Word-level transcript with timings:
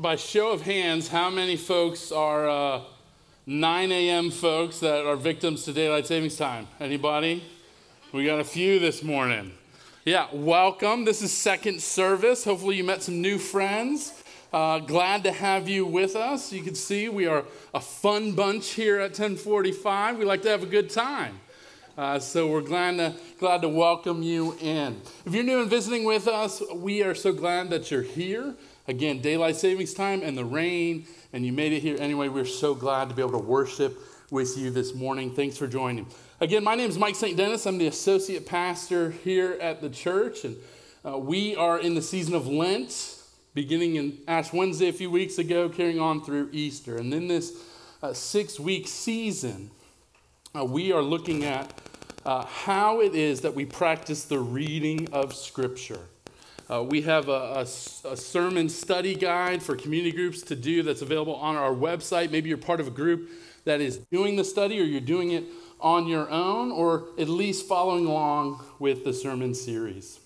by 0.00 0.14
show 0.14 0.52
of 0.52 0.62
hands, 0.62 1.08
how 1.08 1.28
many 1.28 1.56
folks 1.56 2.12
are 2.12 2.48
uh, 2.48 2.80
9 3.46 3.90
a.m. 3.90 4.30
folks 4.30 4.78
that 4.78 5.04
are 5.04 5.16
victims 5.16 5.64
to 5.64 5.72
daylight 5.72 6.06
savings 6.06 6.36
time? 6.36 6.68
Anybody? 6.78 7.42
We 8.12 8.24
got 8.24 8.38
a 8.38 8.44
few 8.44 8.78
this 8.78 9.02
morning. 9.02 9.52
Yeah, 10.04 10.28
welcome. 10.32 11.04
This 11.04 11.20
is 11.20 11.32
second 11.32 11.82
service. 11.82 12.44
Hopefully, 12.44 12.76
you 12.76 12.84
met 12.84 13.02
some 13.02 13.20
new 13.20 13.38
friends. 13.38 14.22
Uh, 14.52 14.78
glad 14.78 15.24
to 15.24 15.32
have 15.32 15.68
you 15.68 15.84
with 15.84 16.14
us. 16.14 16.52
You 16.52 16.62
can 16.62 16.76
see 16.76 17.08
we 17.08 17.26
are 17.26 17.44
a 17.74 17.80
fun 17.80 18.32
bunch 18.32 18.70
here 18.70 18.98
at 18.98 19.10
1045. 19.10 20.16
We 20.16 20.24
like 20.24 20.42
to 20.42 20.48
have 20.48 20.62
a 20.62 20.66
good 20.66 20.90
time. 20.90 21.40
Uh, 21.98 22.20
so 22.20 22.46
we're 22.46 22.60
glad 22.60 22.96
to, 22.98 23.12
glad 23.40 23.62
to 23.62 23.68
welcome 23.68 24.22
you 24.22 24.56
in. 24.60 25.00
If 25.26 25.34
you're 25.34 25.42
new 25.42 25.60
and 25.60 25.68
visiting 25.68 26.04
with 26.04 26.28
us, 26.28 26.62
we 26.72 27.02
are 27.02 27.16
so 27.16 27.32
glad 27.32 27.70
that 27.70 27.90
you're 27.90 28.02
here. 28.02 28.54
Again, 28.88 29.20
daylight 29.20 29.56
savings 29.56 29.92
time 29.92 30.22
and 30.22 30.36
the 30.36 30.46
rain, 30.46 31.06
and 31.34 31.44
you 31.44 31.52
made 31.52 31.74
it 31.74 31.80
here 31.80 31.98
anyway. 32.00 32.28
We're 32.28 32.46
so 32.46 32.74
glad 32.74 33.10
to 33.10 33.14
be 33.14 33.20
able 33.20 33.32
to 33.32 33.46
worship 33.46 34.00
with 34.30 34.56
you 34.56 34.70
this 34.70 34.94
morning. 34.94 35.30
Thanks 35.30 35.58
for 35.58 35.66
joining. 35.66 36.06
Again, 36.40 36.64
my 36.64 36.74
name 36.74 36.88
is 36.88 36.96
Mike 36.96 37.14
St. 37.14 37.36
Denis. 37.36 37.66
I'm 37.66 37.76
the 37.76 37.88
associate 37.88 38.46
pastor 38.46 39.10
here 39.10 39.58
at 39.60 39.82
the 39.82 39.90
church, 39.90 40.46
and 40.46 40.56
uh, 41.04 41.18
we 41.18 41.54
are 41.54 41.78
in 41.78 41.94
the 41.94 42.00
season 42.00 42.34
of 42.34 42.46
Lent, 42.46 43.18
beginning 43.52 43.96
in 43.96 44.20
Ash 44.26 44.54
Wednesday 44.54 44.88
a 44.88 44.92
few 44.94 45.10
weeks 45.10 45.36
ago, 45.36 45.68
carrying 45.68 46.00
on 46.00 46.24
through 46.24 46.48
Easter. 46.52 46.96
And 46.96 47.12
then 47.12 47.28
this 47.28 47.62
uh, 48.02 48.14
six 48.14 48.58
week 48.58 48.88
season, 48.88 49.70
uh, 50.58 50.64
we 50.64 50.92
are 50.92 51.02
looking 51.02 51.44
at 51.44 51.78
uh, 52.24 52.46
how 52.46 53.02
it 53.02 53.14
is 53.14 53.42
that 53.42 53.54
we 53.54 53.66
practice 53.66 54.24
the 54.24 54.38
reading 54.38 55.12
of 55.12 55.34
Scripture. 55.34 56.00
Uh, 56.70 56.82
we 56.82 57.00
have 57.00 57.28
a, 57.30 57.32
a, 57.32 57.60
a, 57.62 58.16
sermon 58.16 58.68
study 58.68 59.14
guide 59.14 59.62
for 59.62 59.74
community 59.74 60.14
groups 60.14 60.42
to 60.42 60.54
do 60.54 60.82
that's 60.82 61.00
available 61.00 61.34
on 61.36 61.56
our 61.56 61.72
website. 61.72 62.30
Maybe 62.30 62.50
you're 62.50 62.58
part 62.58 62.78
of 62.78 62.86
a 62.86 62.90
group 62.90 63.30
that 63.64 63.80
is 63.80 63.96
doing 64.12 64.36
the 64.36 64.44
study 64.44 64.78
or 64.78 64.84
you're 64.84 65.00
doing 65.00 65.30
it 65.30 65.44
on 65.80 66.06
your 66.06 66.28
own 66.28 66.70
or 66.70 67.06
at 67.18 67.26
least 67.26 67.66
following 67.66 68.04
along 68.04 68.62
with 68.78 69.02
the 69.02 69.14
sermon 69.14 69.54
series. 69.54 70.20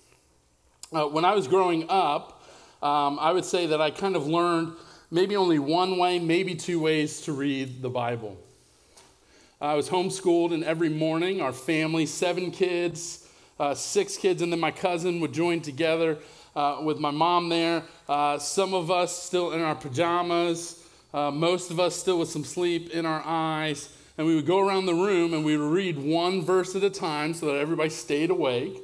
Uh, 0.92 1.05
when 1.05 1.25
I 1.25 1.33
was 1.33 1.47
growing 1.47 1.86
up, 1.89 2.42
um, 2.83 3.20
I 3.20 3.30
would 3.30 3.45
say 3.45 3.67
that 3.67 3.80
I 3.80 3.92
kind 3.92 4.17
of 4.17 4.27
learned 4.27 4.72
maybe 5.12 5.36
only 5.36 5.61
one 5.61 5.97
way, 5.97 6.19
maybe 6.19 6.56
two 6.56 6.80
ways 6.80 7.20
to 7.22 7.33
read 7.33 7.83
the 7.83 7.91
Bible. 7.91 8.36
I 9.61 9.74
was 9.74 9.89
homeschooled, 9.89 10.52
and 10.52 10.64
every 10.64 10.89
morning, 10.89 11.41
our 11.41 11.52
family, 11.52 12.05
seven 12.05 12.50
kids, 12.50 13.22
uh, 13.58 13.75
six 13.75 14.17
kids, 14.17 14.42
and 14.42 14.53
then 14.53 14.61
my 14.61 14.70
cousin 14.70 15.20
would 15.20 15.33
join 15.33 15.61
together 15.61 16.19
uh, 16.55 16.81
with 16.83 16.98
my 16.98 17.11
mom 17.11 17.48
there. 17.48 17.83
Uh, 18.08 18.39
some 18.39 18.75
of 18.75 18.91
us 18.91 19.22
still 19.22 19.53
in 19.53 19.61
our 19.61 19.75
pajamas, 19.75 20.84
uh, 21.14 21.31
most 21.31 21.70
of 21.70 21.78
us 21.78 21.97
still 21.97 22.19
with 22.19 22.28
some 22.28 22.45
sleep 22.45 22.91
in 22.91 23.06
our 23.06 23.23
eyes. 23.25 23.89
And 24.19 24.27
we 24.27 24.34
would 24.34 24.47
go 24.47 24.58
around 24.58 24.86
the 24.86 24.95
room 24.95 25.33
and 25.33 25.45
we 25.45 25.56
would 25.56 25.73
read 25.73 25.98
one 25.98 26.42
verse 26.42 26.77
at 26.77 26.84
a 26.84 26.91
time 26.91 27.33
so 27.34 27.47
that 27.47 27.56
everybody 27.56 27.89
stayed 27.89 28.30
awake. 28.30 28.78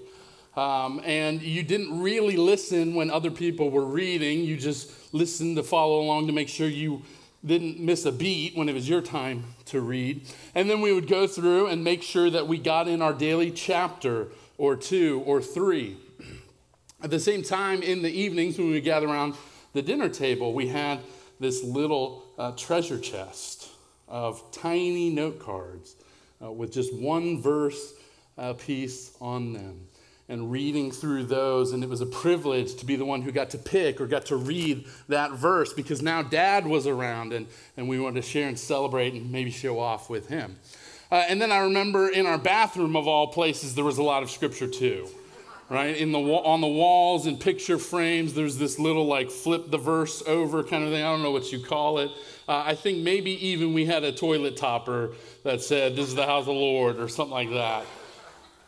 Um, 0.56 1.00
and 1.04 1.40
you 1.40 1.62
didn't 1.62 2.00
really 2.00 2.36
listen 2.36 2.94
when 2.94 3.10
other 3.10 3.30
people 3.30 3.70
were 3.70 3.84
reading, 3.84 4.40
you 4.40 4.56
just 4.56 5.14
listened 5.14 5.56
to 5.56 5.62
follow 5.62 6.00
along 6.00 6.26
to 6.26 6.32
make 6.32 6.48
sure 6.48 6.66
you 6.66 7.02
didn't 7.44 7.78
miss 7.78 8.04
a 8.04 8.10
beat 8.10 8.56
when 8.56 8.68
it 8.68 8.72
was 8.72 8.88
your 8.88 9.00
time 9.00 9.44
to 9.66 9.80
read. 9.80 10.26
And 10.54 10.68
then 10.68 10.80
we 10.80 10.92
would 10.92 11.06
go 11.06 11.26
through 11.28 11.68
and 11.68 11.84
make 11.84 12.02
sure 12.02 12.28
that 12.30 12.48
we 12.48 12.58
got 12.58 12.88
in 12.88 13.00
our 13.00 13.12
daily 13.12 13.52
chapter 13.52 14.28
or 14.58 14.76
two 14.76 15.22
or 15.24 15.40
three. 15.40 15.96
At 17.00 17.10
the 17.10 17.20
same 17.20 17.42
time, 17.42 17.82
in 17.82 18.02
the 18.02 18.10
evenings 18.10 18.58
when 18.58 18.70
we 18.70 18.80
gather 18.80 19.06
around 19.06 19.34
the 19.72 19.82
dinner 19.82 20.08
table, 20.08 20.52
we 20.52 20.66
had 20.66 20.98
this 21.38 21.62
little 21.62 22.24
uh, 22.36 22.52
treasure 22.52 22.98
chest 22.98 23.68
of 24.08 24.50
tiny 24.50 25.10
note 25.10 25.38
cards 25.38 25.94
uh, 26.42 26.50
with 26.50 26.72
just 26.72 26.92
one 26.94 27.40
verse 27.40 27.94
uh, 28.36 28.54
piece 28.54 29.16
on 29.20 29.52
them 29.52 29.86
and 30.28 30.50
reading 30.50 30.90
through 30.90 31.24
those. 31.24 31.72
And 31.72 31.82
it 31.82 31.88
was 31.88 32.00
a 32.00 32.06
privilege 32.06 32.74
to 32.76 32.86
be 32.86 32.96
the 32.96 33.04
one 33.04 33.22
who 33.22 33.32
got 33.32 33.50
to 33.50 33.58
pick 33.58 34.00
or 34.00 34.06
got 34.06 34.26
to 34.26 34.36
read 34.36 34.86
that 35.08 35.32
verse 35.32 35.72
because 35.72 36.02
now 36.02 36.22
dad 36.22 36.66
was 36.66 36.86
around 36.86 37.32
and, 37.32 37.46
and 37.76 37.88
we 37.88 37.98
wanted 37.98 38.22
to 38.22 38.28
share 38.28 38.48
and 38.48 38.58
celebrate 38.58 39.14
and 39.14 39.30
maybe 39.30 39.50
show 39.50 39.78
off 39.78 40.10
with 40.10 40.28
him. 40.28 40.56
Uh, 41.10 41.24
and 41.28 41.40
then 41.40 41.50
I 41.50 41.58
remember 41.58 42.08
in 42.08 42.26
our 42.26 42.38
bathroom, 42.38 42.96
of 42.96 43.08
all 43.08 43.28
places, 43.28 43.74
there 43.74 43.84
was 43.84 43.98
a 43.98 44.02
lot 44.02 44.22
of 44.22 44.30
scripture 44.30 44.68
too. 44.68 45.08
Right 45.70 45.94
in 45.98 46.12
the 46.12 46.18
on 46.18 46.62
the 46.62 46.66
walls 46.66 47.26
and 47.26 47.38
picture 47.38 47.76
frames, 47.76 48.32
there's 48.32 48.56
this 48.56 48.78
little 48.78 49.06
like 49.06 49.30
flip 49.30 49.70
the 49.70 49.76
verse 49.76 50.22
over 50.26 50.64
kind 50.64 50.82
of 50.82 50.90
thing. 50.90 51.02
I 51.02 51.10
don't 51.10 51.22
know 51.22 51.30
what 51.30 51.52
you 51.52 51.60
call 51.62 51.98
it. 51.98 52.10
Uh, 52.48 52.62
I 52.64 52.74
think 52.74 52.98
maybe 52.98 53.32
even 53.48 53.74
we 53.74 53.84
had 53.84 54.02
a 54.02 54.10
toilet 54.10 54.56
topper 54.56 55.10
that 55.42 55.60
said, 55.60 55.94
"This 55.94 56.08
is 56.08 56.14
the 56.14 56.24
house 56.24 56.40
of 56.40 56.46
the 56.46 56.52
Lord" 56.52 56.98
or 56.98 57.06
something 57.06 57.34
like 57.34 57.50
that. 57.50 57.84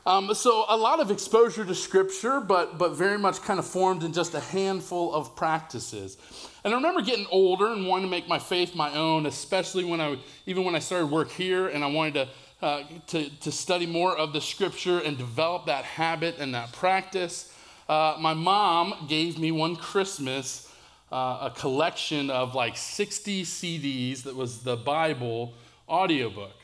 Um, 0.07 0.33
so 0.33 0.65
a 0.69 0.77
lot 0.77 1.01
of 1.01 1.11
exposure 1.11 1.65
to 1.65 1.75
scripture, 1.75 2.41
but, 2.41 2.79
but 2.79 2.93
very 2.93 3.19
much 3.19 3.43
kind 3.43 3.59
of 3.59 3.67
formed 3.67 4.03
in 4.03 4.15
just 4.15 4.35
a 4.35 4.41
handful 4.41 5.15
of 5.15 5.37
practices. 5.37 6.17
And 6.65 6.73
I 6.73 6.77
remember 6.77 7.03
getting 7.03 7.27
older 7.31 7.73
and 7.73 7.87
wanting 7.87 8.07
to 8.07 8.11
make 8.11 8.27
my 8.27 8.39
faith 8.39 8.75
my 8.75 8.95
own, 8.95 9.27
especially 9.27 9.85
when 9.85 10.01
I, 10.01 10.17
even 10.47 10.65
when 10.65 10.75
I 10.75 10.79
started 10.79 11.07
work 11.07 11.31
here 11.31 11.69
and 11.69 11.85
I 11.85 11.89
wanted 11.89 12.15
to, 12.15 12.29
uh, 12.67 12.83
to, 13.09 13.29
to 13.41 13.53
study 13.53 13.85
more 13.85 14.17
of 14.17 14.33
the 14.33 14.41
scripture 14.41 15.01
and 15.01 15.19
develop 15.19 15.67
that 15.67 15.85
habit 15.85 16.37
and 16.39 16.55
that 16.55 16.73
practice. 16.73 17.53
Uh, 17.87 18.17
my 18.19 18.33
mom 18.33 19.07
gave 19.07 19.39
me 19.39 19.53
one 19.53 19.77
Christmas 19.77 20.67
uh, 21.13 21.51
a 21.51 21.51
collection 21.51 22.31
of 22.31 22.55
like 22.55 22.77
60 22.77 23.43
CDs 23.43 24.23
that 24.23 24.35
was 24.35 24.61
the 24.61 24.77
Bible 24.77 25.53
audiobook, 25.89 26.55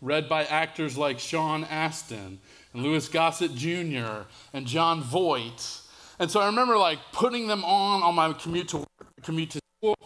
read 0.00 0.28
by 0.28 0.44
actors 0.44 0.96
like 0.96 1.18
Sean 1.18 1.64
Astin 1.64 2.38
and 2.72 2.82
Louis 2.82 3.06
Gossett 3.08 3.54
Jr. 3.54 4.22
and 4.52 4.66
Jon 4.66 5.02
Voight. 5.02 5.80
And 6.18 6.30
so 6.30 6.40
I 6.40 6.46
remember 6.46 6.76
like 6.78 6.98
putting 7.12 7.46
them 7.46 7.64
on 7.64 8.02
on 8.02 8.14
my 8.14 8.32
commute 8.32 8.68
to 8.68 8.84
commute 9.22 9.50
to 9.50 9.60
school, 9.78 9.96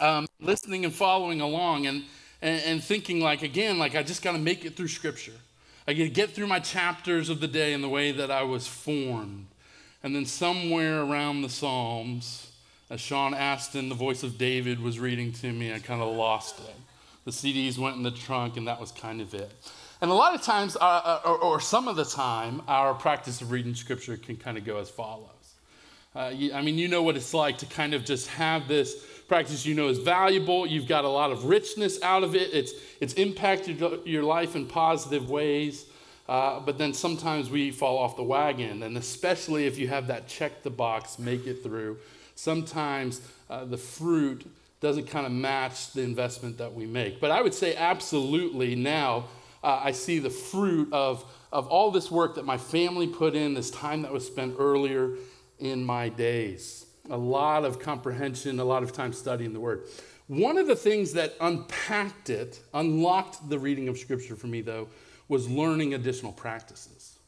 um, 0.00 0.26
listening 0.40 0.84
and 0.84 0.94
following 0.94 1.40
along, 1.40 1.86
and, 1.86 2.04
and, 2.42 2.62
and 2.64 2.84
thinking 2.84 3.20
like 3.20 3.42
again 3.42 3.78
like 3.78 3.94
I 3.94 4.02
just 4.02 4.22
got 4.22 4.32
to 4.32 4.38
make 4.38 4.64
it 4.64 4.76
through 4.76 4.88
Scripture. 4.88 5.34
I 5.86 5.94
to 5.94 6.08
get 6.08 6.30
through 6.30 6.46
my 6.46 6.60
chapters 6.60 7.28
of 7.28 7.40
the 7.40 7.48
day 7.48 7.72
in 7.72 7.80
the 7.82 7.88
way 7.88 8.12
that 8.12 8.30
I 8.30 8.44
was 8.44 8.68
formed. 8.68 9.46
And 10.02 10.14
then 10.14 10.24
somewhere 10.24 11.02
around 11.02 11.42
the 11.42 11.48
Psalms, 11.48 12.52
as 12.88 13.00
Sean 13.00 13.34
Astin, 13.34 13.88
the 13.88 13.94
voice 13.94 14.22
of 14.22 14.38
David, 14.38 14.80
was 14.80 15.00
reading 15.00 15.32
to 15.32 15.52
me, 15.52 15.72
I 15.74 15.80
kind 15.80 16.00
of 16.00 16.14
lost 16.14 16.60
it. 16.60 16.74
The 17.24 17.32
CDs 17.32 17.76
went 17.76 17.96
in 17.96 18.02
the 18.02 18.10
trunk, 18.10 18.56
and 18.56 18.68
that 18.68 18.80
was 18.80 18.92
kind 18.92 19.20
of 19.20 19.34
it. 19.34 19.52
And 20.02 20.10
a 20.10 20.14
lot 20.14 20.34
of 20.34 20.40
times, 20.40 20.76
uh, 20.76 20.80
uh, 20.80 21.20
or, 21.26 21.38
or, 21.38 21.60
some 21.60 21.86
of 21.86 21.96
the 21.96 22.06
time, 22.06 22.62
our 22.66 22.94
practice 22.94 23.42
of 23.42 23.50
reading 23.50 23.74
scripture 23.74 24.16
can 24.16 24.36
kind 24.36 24.56
of 24.56 24.64
go 24.64 24.78
as 24.78 24.88
follows. 24.88 25.28
Uh, 26.14 26.32
you, 26.34 26.54
I 26.54 26.62
mean, 26.62 26.78
you 26.78 26.88
know 26.88 27.02
what 27.02 27.16
it's 27.16 27.34
like 27.34 27.58
to 27.58 27.66
kind 27.66 27.92
of 27.92 28.04
just 28.06 28.28
have 28.28 28.66
this 28.66 29.04
practice 29.28 29.66
you 29.66 29.74
know 29.74 29.88
is 29.88 29.98
valuable. 29.98 30.66
You've 30.66 30.88
got 30.88 31.04
a 31.04 31.08
lot 31.08 31.30
of 31.30 31.44
richness 31.44 32.02
out 32.02 32.24
of 32.24 32.34
it, 32.34 32.52
it's, 32.52 32.72
it's 33.00 33.12
impacted 33.14 33.78
your 34.06 34.22
life 34.22 34.56
in 34.56 34.66
positive 34.66 35.28
ways. 35.28 35.86
Uh, 36.28 36.60
but 36.60 36.78
then 36.78 36.94
sometimes 36.94 37.50
we 37.50 37.70
fall 37.70 37.98
off 37.98 38.16
the 38.16 38.22
wagon, 38.22 38.84
and 38.84 38.96
especially 38.96 39.66
if 39.66 39.78
you 39.78 39.88
have 39.88 40.06
that 40.06 40.28
check 40.28 40.62
the 40.62 40.70
box, 40.70 41.18
make 41.18 41.46
it 41.46 41.62
through. 41.62 41.98
Sometimes 42.36 43.20
uh, 43.50 43.64
the 43.64 43.76
fruit 43.76 44.48
doesn't 44.80 45.08
kind 45.08 45.26
of 45.26 45.32
match 45.32 45.92
the 45.92 46.02
investment 46.02 46.56
that 46.58 46.72
we 46.72 46.86
make. 46.86 47.20
But 47.20 47.32
I 47.32 47.42
would 47.42 47.52
say, 47.52 47.74
absolutely, 47.74 48.76
now 48.76 49.24
uh, 49.62 49.80
I 49.84 49.92
see 49.92 50.18
the 50.18 50.30
fruit 50.30 50.92
of, 50.92 51.24
of 51.52 51.66
all 51.68 51.90
this 51.90 52.10
work 52.10 52.36
that 52.36 52.44
my 52.44 52.56
family 52.56 53.06
put 53.06 53.34
in, 53.34 53.54
this 53.54 53.70
time 53.70 54.02
that 54.02 54.12
was 54.12 54.26
spent 54.26 54.56
earlier 54.58 55.16
in 55.58 55.84
my 55.84 56.08
days. 56.08 56.86
A 57.10 57.16
lot 57.16 57.64
of 57.64 57.78
comprehension, 57.78 58.58
a 58.58 58.64
lot 58.64 58.82
of 58.82 58.92
time 58.92 59.12
studying 59.12 59.52
the 59.52 59.60
Word. 59.60 59.86
One 60.28 60.58
of 60.58 60.66
the 60.66 60.76
things 60.76 61.12
that 61.14 61.34
unpacked 61.40 62.30
it, 62.30 62.60
unlocked 62.72 63.48
the 63.48 63.58
reading 63.58 63.88
of 63.88 63.98
Scripture 63.98 64.36
for 64.36 64.46
me, 64.46 64.60
though, 64.60 64.88
was 65.28 65.48
learning 65.48 65.94
additional 65.94 66.32
practices. 66.32 67.18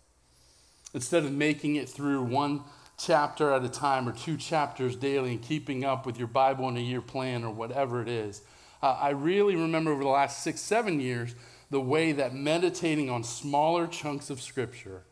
Instead 0.95 1.25
of 1.25 1.33
making 1.33 1.77
it 1.77 1.89
through 1.89 2.23
one 2.23 2.62
chapter 2.99 3.53
at 3.53 3.65
a 3.65 3.69
time 3.69 4.09
or 4.09 4.12
two 4.12 4.37
chapters 4.37 4.95
daily 4.95 5.33
and 5.33 5.43
keeping 5.43 5.85
up 5.85 6.06
with 6.06 6.19
your 6.19 6.29
Bible 6.29 6.69
in 6.69 6.77
a 6.77 6.81
year 6.81 7.01
plan 7.01 7.45
or 7.45 7.51
whatever 7.51 8.01
it 8.01 8.09
is, 8.09 8.43
uh, 8.83 8.99
I 9.01 9.11
really 9.11 9.56
remember 9.56 9.93
over 9.93 10.03
the 10.03 10.09
last 10.09 10.43
six, 10.43 10.61
seven 10.61 11.01
years 11.01 11.35
the 11.73 11.81
way 11.81 12.13
that 12.13 12.35
meditating 12.35 13.09
on 13.09 13.25
smaller 13.25 13.87
chunks 13.87 14.29
of 14.29 14.43
Scripture 14.43 15.05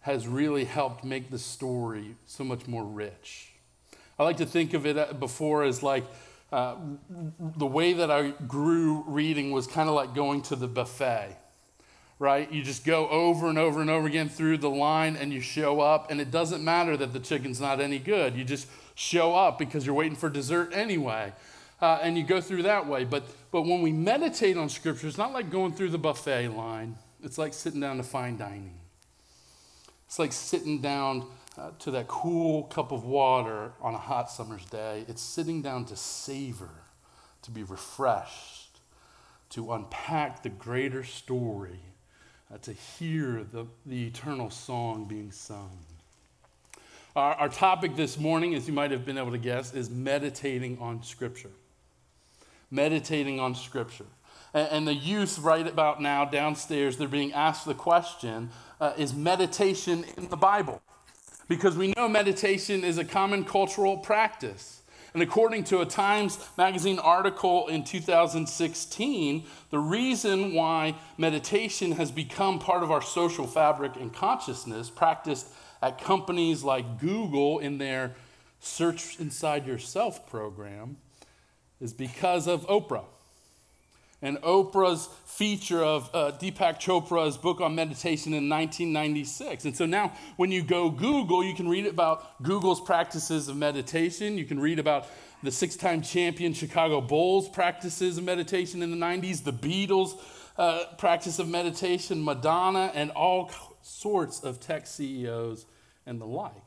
has 0.00 0.28
really 0.28 0.66
helped 0.66 1.02
make 1.02 1.30
the 1.30 1.38
story 1.38 2.14
so 2.26 2.44
much 2.44 2.68
more 2.68 2.84
rich. 2.84 3.54
I 4.18 4.24
like 4.24 4.36
to 4.36 4.44
think 4.44 4.74
of 4.74 4.84
it 4.84 4.98
uh, 4.98 5.14
before 5.14 5.64
as 5.64 5.82
like 5.82 6.04
uh, 6.52 6.76
the 7.56 7.66
way 7.66 7.94
that 7.94 8.10
I 8.10 8.32
grew 8.46 9.02
reading 9.06 9.50
was 9.50 9.66
kind 9.66 9.88
of 9.88 9.94
like 9.94 10.14
going 10.14 10.42
to 10.42 10.56
the 10.56 10.68
buffet, 10.68 11.38
right? 12.18 12.52
You 12.52 12.62
just 12.62 12.84
go 12.84 13.08
over 13.08 13.48
and 13.48 13.56
over 13.56 13.80
and 13.80 13.88
over 13.88 14.06
again 14.06 14.28
through 14.28 14.58
the 14.58 14.68
line 14.68 15.16
and 15.16 15.32
you 15.32 15.40
show 15.40 15.80
up, 15.80 16.10
and 16.10 16.20
it 16.20 16.30
doesn't 16.30 16.62
matter 16.62 16.98
that 16.98 17.14
the 17.14 17.18
chicken's 17.18 17.62
not 17.62 17.80
any 17.80 17.98
good. 17.98 18.36
You 18.36 18.44
just 18.44 18.68
show 18.94 19.34
up 19.34 19.58
because 19.58 19.86
you're 19.86 19.94
waiting 19.94 20.16
for 20.16 20.28
dessert 20.28 20.74
anyway. 20.74 21.32
Uh, 21.80 21.98
and 22.02 22.16
you 22.16 22.24
go 22.24 22.40
through 22.40 22.62
that 22.62 22.86
way. 22.86 23.04
But, 23.04 23.24
but 23.50 23.62
when 23.62 23.82
we 23.82 23.92
meditate 23.92 24.56
on 24.56 24.68
Scripture, 24.68 25.06
it's 25.08 25.18
not 25.18 25.32
like 25.32 25.50
going 25.50 25.72
through 25.72 25.90
the 25.90 25.98
buffet 25.98 26.48
line, 26.48 26.96
it's 27.22 27.38
like 27.38 27.52
sitting 27.54 27.80
down 27.80 27.96
to 27.96 28.02
fine 28.02 28.36
dining. 28.36 28.78
It's 30.06 30.18
like 30.18 30.32
sitting 30.32 30.80
down 30.80 31.26
uh, 31.58 31.70
to 31.80 31.90
that 31.92 32.08
cool 32.08 32.64
cup 32.64 32.92
of 32.92 33.04
water 33.04 33.72
on 33.80 33.94
a 33.94 33.98
hot 33.98 34.30
summer's 34.30 34.64
day. 34.66 35.04
It's 35.08 35.22
sitting 35.22 35.62
down 35.62 35.86
to 35.86 35.96
savor, 35.96 36.70
to 37.42 37.50
be 37.50 37.62
refreshed, 37.62 38.78
to 39.50 39.72
unpack 39.72 40.42
the 40.42 40.50
greater 40.50 41.04
story, 41.04 41.80
uh, 42.52 42.58
to 42.58 42.72
hear 42.72 43.44
the, 43.44 43.66
the 43.86 44.06
eternal 44.06 44.50
song 44.50 45.06
being 45.06 45.32
sung. 45.32 45.78
Our, 47.16 47.34
our 47.34 47.48
topic 47.48 47.96
this 47.96 48.18
morning, 48.18 48.54
as 48.54 48.66
you 48.66 48.72
might 48.72 48.90
have 48.90 49.06
been 49.06 49.18
able 49.18 49.30
to 49.30 49.38
guess, 49.38 49.72
is 49.74 49.88
meditating 49.88 50.78
on 50.80 51.02
Scripture. 51.02 51.50
Meditating 52.70 53.40
on 53.40 53.54
Scripture. 53.54 54.06
And, 54.54 54.86
the 54.86 54.94
youth, 54.94 55.40
right 55.40 55.66
about 55.66 56.00
now 56.00 56.24
downstairs, 56.24 56.96
they're 56.96 57.08
being 57.08 57.32
asked 57.32 57.66
the 57.66 57.74
question 57.74 58.50
uh, 58.80 58.92
is 58.96 59.12
meditation 59.12 60.04
in 60.16 60.28
the 60.28 60.36
Bible? 60.36 60.80
Because 61.48 61.76
we 61.76 61.92
know 61.96 62.08
meditation 62.08 62.84
is 62.84 62.96
a 62.96 63.04
common 63.04 63.44
cultural 63.44 63.96
practice. 63.96 64.82
And 65.12 65.22
according 65.22 65.64
to 65.64 65.80
a 65.80 65.86
Times 65.86 66.38
Magazine 66.58 66.98
article 66.98 67.68
in 67.68 67.84
2016, 67.84 69.44
the 69.70 69.78
reason 69.78 70.54
why 70.54 70.96
meditation 71.18 71.92
has 71.92 72.10
become 72.10 72.58
part 72.58 72.82
of 72.82 72.90
our 72.90 73.02
social 73.02 73.46
fabric 73.46 73.96
and 73.96 74.12
consciousness, 74.12 74.90
practiced 74.90 75.48
at 75.82 76.00
companies 76.00 76.64
like 76.64 77.00
Google 77.00 77.58
in 77.58 77.78
their 77.78 78.14
Search 78.60 79.20
Inside 79.20 79.66
Yourself 79.66 80.28
program 80.28 80.96
is 81.80 81.92
because 81.92 82.46
of 82.46 82.66
Oprah. 82.66 83.04
And 84.22 84.38
Oprah's 84.38 85.08
feature 85.26 85.82
of 85.82 86.08
uh, 86.14 86.32
Deepak 86.40 86.80
Chopra's 86.80 87.36
book 87.36 87.60
on 87.60 87.74
meditation 87.74 88.32
in 88.32 88.48
1996. 88.48 89.66
And 89.66 89.76
so 89.76 89.84
now, 89.84 90.14
when 90.36 90.50
you 90.50 90.62
go 90.62 90.88
Google, 90.88 91.44
you 91.44 91.54
can 91.54 91.68
read 91.68 91.86
about 91.86 92.42
Google's 92.42 92.80
practices 92.80 93.48
of 93.48 93.56
meditation. 93.56 94.38
You 94.38 94.46
can 94.46 94.58
read 94.58 94.78
about 94.78 95.08
the 95.42 95.50
six 95.50 95.76
time 95.76 96.00
champion 96.00 96.54
Chicago 96.54 97.02
Bulls 97.02 97.50
practices 97.50 98.16
of 98.16 98.24
meditation 98.24 98.82
in 98.82 98.90
the 98.90 98.96
90s, 98.96 99.44
the 99.44 99.52
Beatles' 99.52 100.18
uh, 100.56 100.84
practice 100.96 101.38
of 101.38 101.48
meditation, 101.48 102.24
Madonna, 102.24 102.92
and 102.94 103.10
all 103.10 103.50
sorts 103.82 104.40
of 104.40 104.58
tech 104.58 104.86
CEOs 104.86 105.66
and 106.06 106.18
the 106.18 106.26
like. 106.26 106.63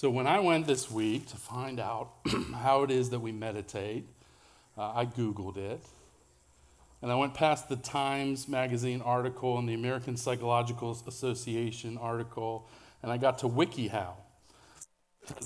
So 0.00 0.08
when 0.08 0.26
I 0.26 0.40
went 0.40 0.66
this 0.66 0.90
week 0.90 1.26
to 1.26 1.36
find 1.36 1.78
out 1.78 2.12
how 2.54 2.84
it 2.84 2.90
is 2.90 3.10
that 3.10 3.20
we 3.20 3.32
meditate, 3.32 4.06
uh, 4.78 4.92
I 4.94 5.04
Googled 5.04 5.58
it. 5.58 5.82
And 7.02 7.12
I 7.12 7.16
went 7.16 7.34
past 7.34 7.68
the 7.68 7.76
Times 7.76 8.48
Magazine 8.48 9.02
article 9.02 9.58
and 9.58 9.68
the 9.68 9.74
American 9.74 10.16
Psychological 10.16 10.96
Association 11.06 11.98
article, 11.98 12.66
and 13.02 13.12
I 13.12 13.18
got 13.18 13.40
to 13.40 13.46
WikiHow. 13.46 14.14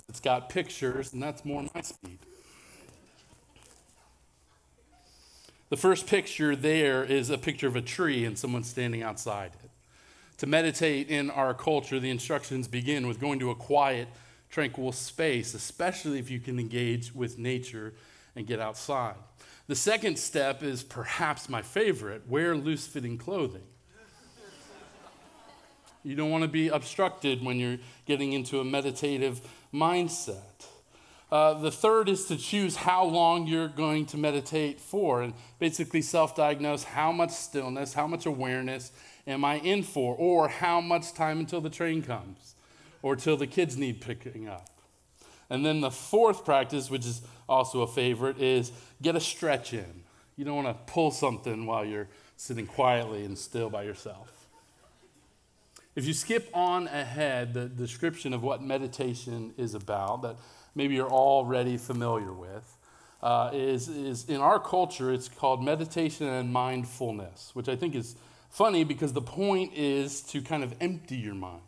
It's 0.09 0.21
got 0.21 0.49
pictures, 0.51 1.13
and 1.13 1.21
that's 1.21 1.45
more 1.45 1.67
my 1.75 1.81
speed. 1.81 2.21
The 5.69 5.77
first 5.77 6.07
picture 6.07 6.55
there 6.55 7.03
is 7.03 7.29
a 7.29 7.39
picture 7.39 7.67
of 7.67 7.75
a 7.75 7.83
tree 7.83 8.25
and 8.25 8.39
someone 8.39 8.63
standing 8.63 9.03
outside 9.03 9.51
it. 9.65 9.71
To 10.39 10.47
meditate 10.47 11.09
in 11.09 11.29
our 11.31 11.55
culture, 11.55 11.99
the 11.99 12.11
instructions 12.11 12.69
begin 12.69 13.09
with 13.09 13.19
going 13.19 13.41
to 13.41 13.51
a 13.51 13.57
quiet, 13.57 14.07
tranquil 14.55 14.93
space, 14.93 15.53
especially 15.53 16.21
if 16.21 16.31
you 16.31 16.39
can 16.39 16.61
engage 16.61 17.13
with 17.13 17.39
nature 17.39 17.93
and 18.37 18.47
get 18.47 18.61
outside. 18.61 19.17
The 19.67 19.75
second 19.75 20.17
step 20.17 20.63
is 20.63 20.85
perhaps 20.85 21.49
my 21.49 21.61
favorite 21.61 22.29
wear 22.29 22.55
loose 22.55 22.87
fitting 22.87 23.19
clothing. 23.19 23.67
You 26.05 26.15
don't 26.15 26.31
want 26.31 26.43
to 26.43 26.49
be 26.49 26.69
obstructed 26.69 27.43
when 27.43 27.59
you're 27.59 27.79
getting 28.07 28.33
into 28.33 28.61
a 28.61 28.65
meditative 28.65 29.41
mindset. 29.73 30.69
Uh, 31.33 31.55
the 31.55 31.73
third 31.73 32.09
is 32.09 32.27
to 32.27 32.37
choose 32.37 32.77
how 32.77 33.05
long 33.05 33.49
you're 33.49 33.67
going 33.67 34.07
to 34.07 34.17
meditate 34.17 34.79
for 34.79 35.23
and 35.23 35.35
basically 35.59 36.03
self 36.03 36.37
diagnose 36.37 36.85
how 36.85 37.11
much 37.11 37.31
stillness, 37.31 37.95
how 37.95 38.07
much 38.07 38.25
awareness, 38.25 38.93
am 39.27 39.45
I 39.45 39.57
in 39.57 39.83
for? 39.83 40.15
Or 40.15 40.47
how 40.47 40.81
much 40.81 41.13
time 41.13 41.41
until 41.41 41.61
the 41.61 41.71
train 41.71 42.03
comes? 42.03 42.54
Or 43.05 43.17
till 43.17 43.37
the 43.37 43.47
kids 43.47 43.77
need 43.77 44.01
picking 44.01 44.49
up? 44.49 44.71
And 45.51 45.63
then 45.63 45.83
the 45.83 45.91
fourth 45.91 46.43
practice, 46.43 46.91
which 46.91 47.05
is 47.05 47.21
also 47.47 47.83
a 47.83 47.87
favorite, 47.87 48.41
is 48.41 48.73
get 49.03 49.15
a 49.15 49.21
stretch 49.21 49.75
in. 49.75 50.05
You 50.37 50.47
don't 50.47 50.65
want 50.65 50.69
to 50.69 50.91
pull 50.91 51.11
something 51.11 51.67
while 51.67 51.85
you're 51.85 52.09
sitting 52.39 52.67
quietly 52.67 53.27
and 53.27 53.37
still 53.37 53.69
by 53.69 53.83
yourself. 53.83 54.49
If 55.95 56.07
you 56.07 56.15
skip 56.15 56.49
on 56.55 56.89
ahead 56.89 57.53
the 57.53 57.67
description 57.67 58.33
of 58.33 58.43
what 58.43 58.63
meditation 58.63 59.53
is 59.59 59.75
about, 59.75 60.23
that 60.23 60.37
maybe 60.75 60.95
you're 60.95 61.13
already 61.13 61.77
familiar 61.77 62.33
with, 62.33 62.79
uh, 63.23 63.51
is, 63.53 63.87
is 63.91 64.25
in 64.31 64.41
our 64.41 64.59
culture, 64.59 65.13
it's 65.13 65.29
called 65.29 65.63
meditation 65.63 66.27
and 66.27 66.51
mindfulness, 66.51 67.51
which 67.53 67.69
I 67.69 67.77
think 67.77 67.95
is 67.95 68.17
funny 68.49 68.83
because 68.83 69.13
the 69.13 69.21
point 69.21 69.75
is 69.75 70.23
to 70.23 70.41
kind 70.41 70.65
of 70.65 70.75
empty 70.81 71.17
your 71.17 71.35
mind, 71.35 71.61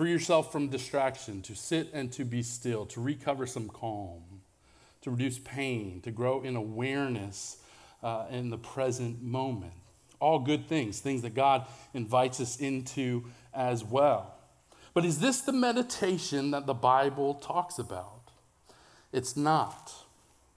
free 0.00 0.10
yourself 0.10 0.50
from 0.50 0.68
distraction, 0.68 1.42
to 1.42 1.54
sit 1.54 1.90
and 1.92 2.10
to 2.10 2.24
be 2.24 2.42
still, 2.42 2.86
to 2.86 3.02
recover 3.02 3.44
some 3.44 3.68
calm, 3.68 4.22
to 5.02 5.10
reduce 5.10 5.38
pain, 5.38 6.00
to 6.00 6.10
grow 6.10 6.40
in 6.40 6.56
awareness 6.56 7.58
uh, 8.02 8.24
in 8.30 8.48
the 8.48 8.56
present 8.56 9.20
moment. 9.20 9.74
All 10.18 10.38
good 10.38 10.66
things, 10.66 11.00
things 11.00 11.20
that 11.20 11.34
God 11.34 11.66
invites 11.92 12.40
us 12.40 12.56
into 12.56 13.24
as 13.52 13.84
well. 13.84 14.36
But 14.94 15.04
is 15.04 15.18
this 15.18 15.42
the 15.42 15.52
meditation 15.52 16.50
that 16.52 16.64
the 16.64 16.72
Bible 16.72 17.34
talks 17.34 17.78
about? 17.78 18.30
It's 19.12 19.36
not. 19.36 19.92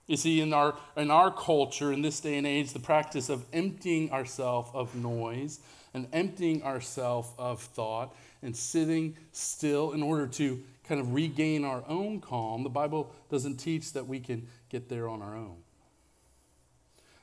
You 0.06 0.16
see, 0.16 0.40
in 0.40 0.54
our, 0.54 0.74
in 0.96 1.10
our 1.10 1.30
culture, 1.30 1.92
in 1.92 2.00
this 2.00 2.18
day 2.18 2.38
and 2.38 2.46
age, 2.46 2.72
the 2.72 2.80
practice 2.80 3.28
of 3.28 3.44
emptying 3.52 4.10
ourselves 4.10 4.70
of 4.72 4.94
noise 4.94 5.60
and 5.92 6.08
emptying 6.14 6.62
ourselves 6.62 7.28
of 7.38 7.60
thought 7.60 8.16
and 8.44 8.54
sitting 8.56 9.16
still 9.32 9.92
in 9.92 10.02
order 10.02 10.26
to 10.26 10.62
kind 10.86 11.00
of 11.00 11.14
regain 11.14 11.64
our 11.64 11.82
own 11.88 12.20
calm, 12.20 12.62
the 12.62 12.68
Bible 12.68 13.12
doesn't 13.30 13.56
teach 13.56 13.94
that 13.94 14.06
we 14.06 14.20
can 14.20 14.46
get 14.68 14.88
there 14.88 15.08
on 15.08 15.22
our 15.22 15.34
own. 15.34 15.56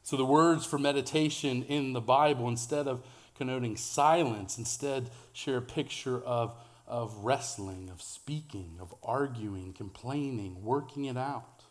So 0.03 0.17
the 0.17 0.25
words 0.25 0.65
for 0.65 0.79
meditation 0.79 1.63
in 1.63 1.93
the 1.93 2.01
Bible, 2.01 2.49
instead 2.49 2.87
of 2.87 3.05
connoting 3.37 3.77
silence, 3.77 4.57
instead 4.57 5.11
share 5.31 5.57
a 5.57 5.61
picture 5.61 6.21
of, 6.23 6.55
of 6.87 7.15
wrestling, 7.23 7.89
of 7.89 8.01
speaking, 8.01 8.77
of 8.81 8.93
arguing, 9.03 9.73
complaining, 9.73 10.63
working 10.63 11.05
it 11.05 11.17
out. 11.17 11.61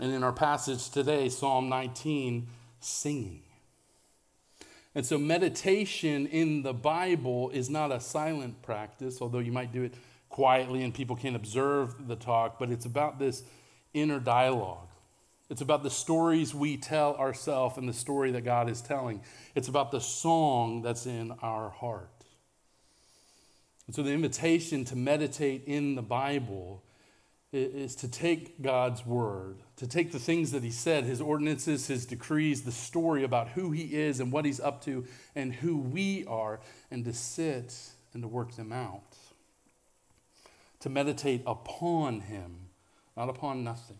And 0.00 0.12
in 0.12 0.24
our 0.24 0.32
passage 0.32 0.90
today, 0.90 1.28
Psalm 1.28 1.68
19, 1.68 2.48
singing. 2.80 3.43
And 4.94 5.04
so, 5.04 5.18
meditation 5.18 6.26
in 6.26 6.62
the 6.62 6.72
Bible 6.72 7.50
is 7.50 7.68
not 7.68 7.90
a 7.90 8.00
silent 8.00 8.62
practice, 8.62 9.20
although 9.20 9.40
you 9.40 9.50
might 9.50 9.72
do 9.72 9.82
it 9.82 9.94
quietly 10.28 10.82
and 10.82 10.94
people 10.94 11.16
can 11.16 11.34
observe 11.34 12.06
the 12.06 12.16
talk, 12.16 12.58
but 12.58 12.70
it's 12.70 12.84
about 12.84 13.18
this 13.18 13.42
inner 13.92 14.20
dialogue. 14.20 14.88
It's 15.50 15.60
about 15.60 15.82
the 15.82 15.90
stories 15.90 16.54
we 16.54 16.76
tell 16.76 17.16
ourselves 17.16 17.76
and 17.76 17.88
the 17.88 17.92
story 17.92 18.30
that 18.32 18.42
God 18.42 18.70
is 18.70 18.80
telling. 18.80 19.20
It's 19.54 19.68
about 19.68 19.90
the 19.90 20.00
song 20.00 20.82
that's 20.82 21.06
in 21.06 21.32
our 21.42 21.70
heart. 21.70 22.10
And 23.86 23.94
so, 23.94 24.02
the 24.02 24.12
invitation 24.12 24.84
to 24.86 24.96
meditate 24.96 25.64
in 25.66 25.96
the 25.96 26.02
Bible 26.02 26.82
is 27.54 27.94
to 27.96 28.08
take 28.08 28.60
God's 28.60 29.06
word, 29.06 29.56
to 29.76 29.86
take 29.86 30.12
the 30.12 30.18
things 30.18 30.50
that 30.52 30.62
He 30.62 30.70
said, 30.70 31.04
His 31.04 31.20
ordinances, 31.20 31.86
His 31.86 32.04
decrees, 32.04 32.62
the 32.62 32.72
story 32.72 33.24
about 33.24 33.48
who 33.48 33.70
He 33.70 33.94
is 33.94 34.20
and 34.20 34.32
what 34.32 34.44
He's 34.44 34.60
up 34.60 34.84
to 34.84 35.04
and 35.34 35.54
who 35.54 35.76
we 35.76 36.24
are, 36.26 36.60
and 36.90 37.04
to 37.04 37.12
sit 37.12 37.74
and 38.12 38.22
to 38.22 38.28
work 38.28 38.56
them 38.56 38.72
out. 38.72 39.16
To 40.80 40.90
meditate 40.90 41.42
upon 41.46 42.20
Him, 42.20 42.56
not 43.16 43.28
upon 43.28 43.64
nothing. 43.64 43.98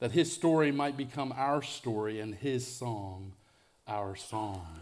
That 0.00 0.12
His 0.12 0.32
story 0.32 0.72
might 0.72 0.96
become 0.96 1.32
our 1.36 1.62
story 1.62 2.20
and 2.20 2.34
His 2.34 2.66
song 2.66 3.32
our 3.88 4.16
song. 4.16 4.80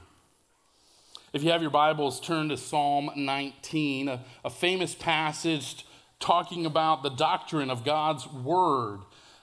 If 1.35 1.43
you 1.43 1.50
have 1.50 1.61
your 1.61 1.71
Bibles, 1.71 2.21
turn 2.21 2.49
to 2.49 2.57
Psalm 2.57 3.11
19, 3.16 4.09
a, 4.09 4.25
a 4.45 4.50
famous 4.50 4.95
passage 4.95 5.85
talking 6.25 6.64
about 6.64 7.02
the 7.02 7.11
doctrine 7.11 7.69
of 7.71 7.85
God's 7.85 8.26
Word. 8.26 9.00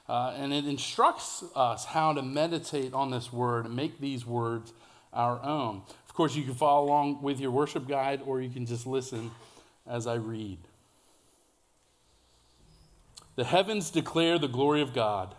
Uh, 0.10 0.34
and 0.36 0.52
it 0.52 0.66
instructs 0.66 1.44
us 1.56 1.86
how 1.86 2.12
to 2.12 2.24
meditate 2.24 2.94
on 2.94 3.12
this 3.12 3.32
Word 3.32 3.66
and 3.66 3.76
make 3.76 4.00
these 4.00 4.26
words 4.26 4.74
our 5.14 5.42
own. 5.44 5.84
Of 6.10 6.16
course, 6.16 6.36
you 6.36 6.44
can 6.44 6.56
follow 6.56 6.86
along 6.88 7.22
with 7.22 7.40
your 7.40 7.52
worship 7.52 7.88
guide 7.88 8.22
or 8.26 8.42
you 8.42 8.50
can 8.50 8.66
just 8.66 8.88
listen 8.88 9.30
as 9.88 10.08
I 10.08 10.16
read. 10.16 10.58
The 13.36 13.44
heavens 13.44 13.92
declare 13.92 14.40
the 14.40 14.48
glory 14.48 14.82
of 14.82 14.94
God, 14.94 15.36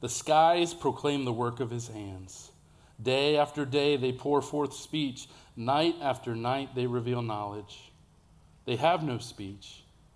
the 0.00 0.08
skies 0.08 0.72
proclaim 0.72 1.24
the 1.24 1.32
work 1.32 1.60
of 1.60 1.70
his 1.70 1.88
hands. 1.88 2.50
Day 3.00 3.36
after 3.36 3.64
day 3.64 3.96
they 3.96 4.12
pour 4.12 4.40
forth 4.40 4.72
speech, 4.72 5.28
night 5.54 5.96
after 6.00 6.34
night 6.34 6.74
they 6.74 6.86
reveal 6.86 7.22
knowledge. 7.22 7.92
They 8.64 8.76
have 8.76 9.02
no 9.02 9.18
speech, 9.18 9.84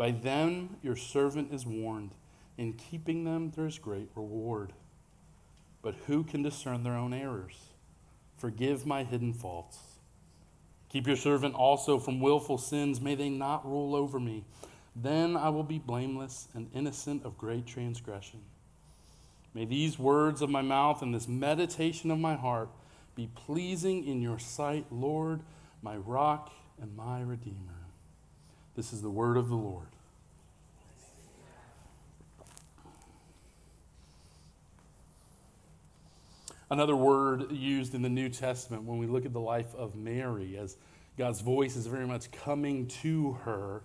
By 0.00 0.12
them 0.12 0.78
your 0.80 0.96
servant 0.96 1.52
is 1.52 1.66
warned. 1.66 2.12
In 2.56 2.72
keeping 2.72 3.24
them 3.24 3.52
there 3.54 3.66
is 3.66 3.78
great 3.78 4.08
reward. 4.14 4.72
But 5.82 5.94
who 6.06 6.24
can 6.24 6.42
discern 6.42 6.84
their 6.84 6.96
own 6.96 7.12
errors? 7.12 7.58
Forgive 8.38 8.86
my 8.86 9.04
hidden 9.04 9.34
faults. 9.34 9.76
Keep 10.88 11.06
your 11.06 11.16
servant 11.16 11.54
also 11.54 11.98
from 11.98 12.18
willful 12.18 12.56
sins. 12.56 12.98
May 12.98 13.14
they 13.14 13.28
not 13.28 13.68
rule 13.68 13.94
over 13.94 14.18
me. 14.18 14.46
Then 14.96 15.36
I 15.36 15.50
will 15.50 15.64
be 15.64 15.78
blameless 15.78 16.48
and 16.54 16.70
innocent 16.72 17.26
of 17.26 17.36
great 17.36 17.66
transgression. 17.66 18.40
May 19.52 19.66
these 19.66 19.98
words 19.98 20.40
of 20.40 20.48
my 20.48 20.62
mouth 20.62 21.02
and 21.02 21.14
this 21.14 21.28
meditation 21.28 22.10
of 22.10 22.18
my 22.18 22.36
heart 22.36 22.70
be 23.14 23.28
pleasing 23.34 24.06
in 24.06 24.22
your 24.22 24.38
sight, 24.38 24.86
Lord, 24.90 25.42
my 25.82 25.98
rock 25.98 26.50
and 26.80 26.96
my 26.96 27.20
redeemer. 27.20 27.79
This 28.80 28.94
is 28.94 29.02
the 29.02 29.10
word 29.10 29.36
of 29.36 29.50
the 29.50 29.56
Lord. 29.56 29.88
Another 36.70 36.96
word 36.96 37.52
used 37.52 37.94
in 37.94 38.00
the 38.00 38.08
New 38.08 38.30
Testament 38.30 38.84
when 38.84 38.96
we 38.96 39.06
look 39.06 39.26
at 39.26 39.34
the 39.34 39.38
life 39.38 39.74
of 39.74 39.94
Mary, 39.94 40.56
as 40.56 40.78
God's 41.18 41.42
voice 41.42 41.76
is 41.76 41.88
very 41.88 42.06
much 42.06 42.30
coming 42.32 42.86
to 43.02 43.32
her 43.44 43.82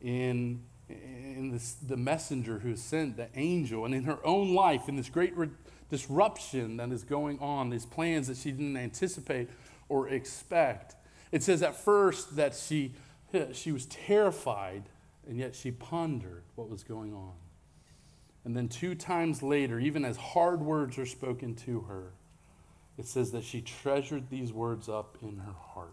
in, 0.00 0.62
in 0.88 1.50
this, 1.52 1.74
the 1.74 1.98
messenger 1.98 2.60
who 2.60 2.76
sent, 2.76 3.18
the 3.18 3.28
angel, 3.34 3.84
and 3.84 3.94
in 3.94 4.04
her 4.04 4.24
own 4.24 4.54
life, 4.54 4.88
in 4.88 4.96
this 4.96 5.10
great 5.10 5.36
re- 5.36 5.50
disruption 5.90 6.78
that 6.78 6.90
is 6.92 7.04
going 7.04 7.38
on, 7.40 7.68
these 7.68 7.84
plans 7.84 8.26
that 8.28 8.38
she 8.38 8.52
didn't 8.52 8.78
anticipate 8.78 9.50
or 9.90 10.08
expect. 10.08 10.94
It 11.30 11.42
says 11.42 11.62
at 11.62 11.76
first 11.76 12.36
that 12.36 12.54
she, 12.54 12.94
she 13.52 13.72
was 13.72 13.86
terrified, 13.86 14.84
and 15.26 15.36
yet 15.36 15.54
she 15.54 15.70
pondered 15.70 16.42
what 16.54 16.68
was 16.68 16.82
going 16.82 17.14
on. 17.14 17.34
And 18.44 18.56
then, 18.56 18.68
two 18.68 18.94
times 18.94 19.42
later, 19.42 19.78
even 19.78 20.04
as 20.04 20.16
hard 20.16 20.60
words 20.60 20.98
are 20.98 21.06
spoken 21.06 21.54
to 21.56 21.80
her, 21.82 22.12
it 22.98 23.06
says 23.06 23.32
that 23.32 23.44
she 23.44 23.60
treasured 23.60 24.30
these 24.30 24.52
words 24.52 24.88
up 24.88 25.18
in 25.22 25.38
her 25.38 25.52
heart. 25.52 25.90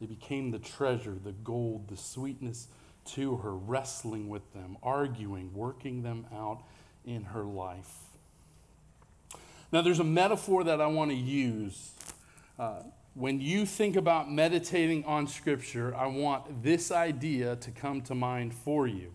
They 0.00 0.06
became 0.06 0.50
the 0.50 0.58
treasure, 0.58 1.16
the 1.22 1.32
gold, 1.32 1.88
the 1.88 1.96
sweetness 1.96 2.68
to 3.06 3.36
her, 3.38 3.54
wrestling 3.54 4.28
with 4.28 4.52
them, 4.52 4.76
arguing, 4.82 5.52
working 5.54 6.02
them 6.02 6.26
out 6.34 6.62
in 7.04 7.24
her 7.24 7.44
life. 7.44 7.94
Now, 9.72 9.82
there's 9.82 10.00
a 10.00 10.04
metaphor 10.04 10.64
that 10.64 10.80
I 10.80 10.86
want 10.86 11.10
to 11.10 11.16
use. 11.16 11.92
Uh, 12.58 12.82
when 13.16 13.40
you 13.40 13.64
think 13.64 13.96
about 13.96 14.30
meditating 14.30 15.02
on 15.06 15.26
Scripture, 15.26 15.96
I 15.96 16.06
want 16.06 16.62
this 16.62 16.92
idea 16.92 17.56
to 17.56 17.70
come 17.70 18.02
to 18.02 18.14
mind 18.14 18.52
for 18.52 18.86
you. 18.86 19.10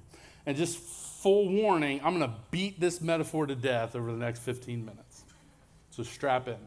And 0.48 0.58
just 0.58 0.80
full 0.80 1.50
warning, 1.50 2.02
I'm 2.04 2.18
going 2.18 2.28
to 2.28 2.36
beat 2.50 2.80
this 2.80 3.00
metaphor 3.00 3.46
to 3.46 3.56
death 3.56 3.96
over 3.96 4.12
the 4.12 4.18
next 4.18 4.40
15 4.40 4.84
minutes. 4.84 5.24
So 5.92 6.02
strap 6.02 6.48
in. 6.48 6.58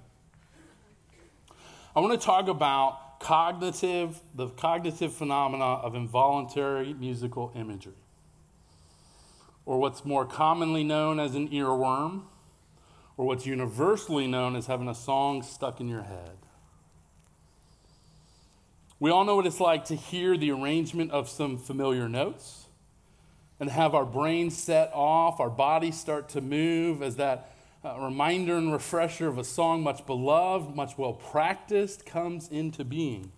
I 1.97 2.01
want 2.01 2.19
to 2.19 2.25
talk 2.25 2.47
about 2.47 3.19
cognitive, 3.19 4.21
the 4.37 4.49
cognitive 4.51 5.13
phenomena 5.13 5.65
of 5.65 5.97
involuntary 5.97 6.95
musical 6.95 7.51
imagery, 7.57 7.95
or 9.67 9.81
what's 9.81 10.05
more 10.05 10.25
commonly 10.25 10.85
known 10.85 11.19
as 11.19 11.35
an 11.35 11.49
earworm, 11.49 12.23
or 13.17 13.27
what's 13.27 13.45
universally 13.45 14.29
known 14.29 14.55
as 14.55 14.67
having 14.67 14.89
a 14.89 14.95
song 14.95 15.43
stuck 15.43 15.81
in 15.81 15.89
your 15.89 16.03
head. 16.03 16.37
We 19.01 19.11
all 19.11 19.25
know 19.25 19.37
what 19.37 19.47
it's 19.47 19.61
like 19.61 19.87
to 19.87 19.97
hear 19.97 20.37
the 20.37 20.51
arrangement 20.53 21.11
of 21.11 21.29
some 21.29 21.59
familiar 21.59 22.09
notes 22.09 22.67
and 23.59 23.71
have 23.71 23.95
our 23.95 24.05
brains 24.05 24.57
set 24.57 24.91
off, 24.93 25.41
our 25.41 25.51
bodies 25.51 25.99
start 25.99 26.29
to 26.31 26.41
move 26.41 27.03
as 27.03 27.17
that 27.17 27.51
a 27.85 28.01
reminder 28.01 28.57
and 28.57 28.73
refresher 28.73 29.29
of 29.29 29.37
a 29.37 29.45
song 29.45 29.83
much 29.83 30.07
beloved, 30.07 30.75
much 30.75 30.97
well 30.97 31.13
practiced, 31.13 32.07
comes 32.07 32.49
into 32.49 32.83
being. 32.83 33.31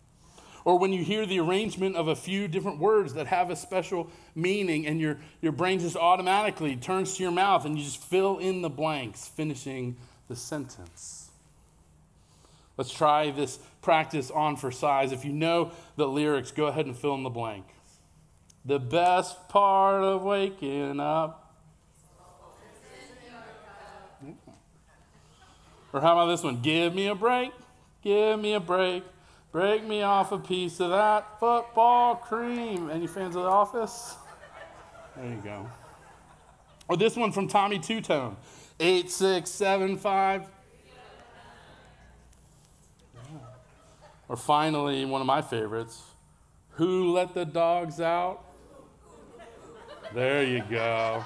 Or 0.64 0.78
when 0.78 0.92
you 0.92 1.02
hear 1.04 1.26
the 1.26 1.40
arrangement 1.40 1.96
of 1.96 2.08
a 2.08 2.16
few 2.16 2.48
different 2.48 2.78
words 2.78 3.14
that 3.14 3.26
have 3.26 3.50
a 3.50 3.56
special 3.56 4.10
meaning, 4.34 4.86
and 4.86 5.00
your, 5.00 5.18
your 5.40 5.52
brain 5.52 5.80
just 5.80 5.96
automatically 5.96 6.76
turns 6.76 7.16
to 7.16 7.22
your 7.22 7.32
mouth 7.32 7.64
and 7.64 7.76
you 7.76 7.84
just 7.84 8.02
fill 8.02 8.38
in 8.38 8.62
the 8.62 8.70
blanks, 8.70 9.26
finishing 9.28 9.96
the 10.28 10.36
sentence. 10.36 11.25
Let's 12.76 12.92
try 12.92 13.30
this 13.30 13.58
practice 13.80 14.30
on 14.30 14.56
for 14.56 14.70
size. 14.70 15.12
If 15.12 15.24
you 15.24 15.32
know 15.32 15.72
the 15.96 16.06
lyrics, 16.06 16.50
go 16.50 16.66
ahead 16.66 16.86
and 16.86 16.96
fill 16.96 17.14
in 17.14 17.22
the 17.22 17.30
blank. 17.30 17.64
The 18.64 18.78
best 18.78 19.48
part 19.48 20.02
of 20.02 20.22
waking 20.22 21.00
up 21.00 21.46
Or 25.96 26.02
how 26.02 26.12
about 26.12 26.26
this 26.26 26.42
one? 26.42 26.60
Give 26.60 26.94
me 26.94 27.06
a 27.06 27.14
break, 27.14 27.52
give 28.02 28.38
me 28.38 28.52
a 28.52 28.60
break, 28.60 29.02
break 29.50 29.82
me 29.82 30.02
off 30.02 30.30
a 30.30 30.38
piece 30.38 30.78
of 30.78 30.90
that 30.90 31.40
football 31.40 32.16
cream. 32.16 32.90
Any 32.90 33.06
fans 33.06 33.34
of 33.34 33.44
The 33.44 33.48
Office? 33.48 34.14
There 35.16 35.26
you 35.26 35.40
go. 35.42 35.70
Or 36.88 36.98
this 36.98 37.16
one 37.16 37.32
from 37.32 37.48
Tommy 37.48 37.78
Tutone, 37.78 38.36
eight 38.78 39.10
six 39.10 39.48
seven 39.48 39.96
five. 39.96 40.42
Or 44.28 44.36
finally, 44.36 45.04
one 45.04 45.20
of 45.20 45.26
my 45.26 45.42
favorites, 45.42 46.02
who 46.70 47.12
let 47.12 47.34
the 47.34 47.44
dogs 47.44 48.00
out? 48.00 48.44
There 50.14 50.44
you 50.44 50.62
go. 50.68 51.24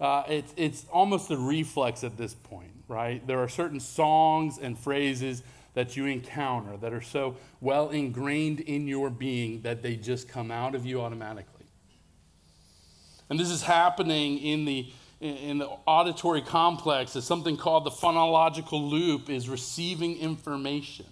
Uh, 0.00 0.22
it's, 0.28 0.52
it's 0.56 0.86
almost 0.92 1.30
a 1.30 1.36
reflex 1.36 2.04
at 2.04 2.16
this 2.16 2.34
point, 2.34 2.72
right? 2.86 3.26
There 3.26 3.38
are 3.38 3.48
certain 3.48 3.80
songs 3.80 4.58
and 4.58 4.78
phrases 4.78 5.42
that 5.74 5.96
you 5.96 6.06
encounter 6.06 6.76
that 6.78 6.92
are 6.92 7.02
so 7.02 7.36
well 7.60 7.90
ingrained 7.90 8.60
in 8.60 8.86
your 8.88 9.10
being 9.10 9.62
that 9.62 9.82
they 9.82 9.96
just 9.96 10.28
come 10.28 10.50
out 10.50 10.74
of 10.74 10.86
you 10.86 11.00
automatically. 11.00 11.66
And 13.28 13.38
this 13.40 13.50
is 13.50 13.62
happening 13.62 14.38
in 14.38 14.64
the, 14.64 14.90
in 15.28 15.58
the 15.58 15.68
auditory 15.86 16.42
complex 16.42 17.16
is 17.16 17.24
something 17.24 17.56
called 17.56 17.84
the 17.84 17.90
phonological 17.90 18.90
loop 18.90 19.28
is 19.28 19.48
receiving 19.48 20.18
information. 20.18 21.06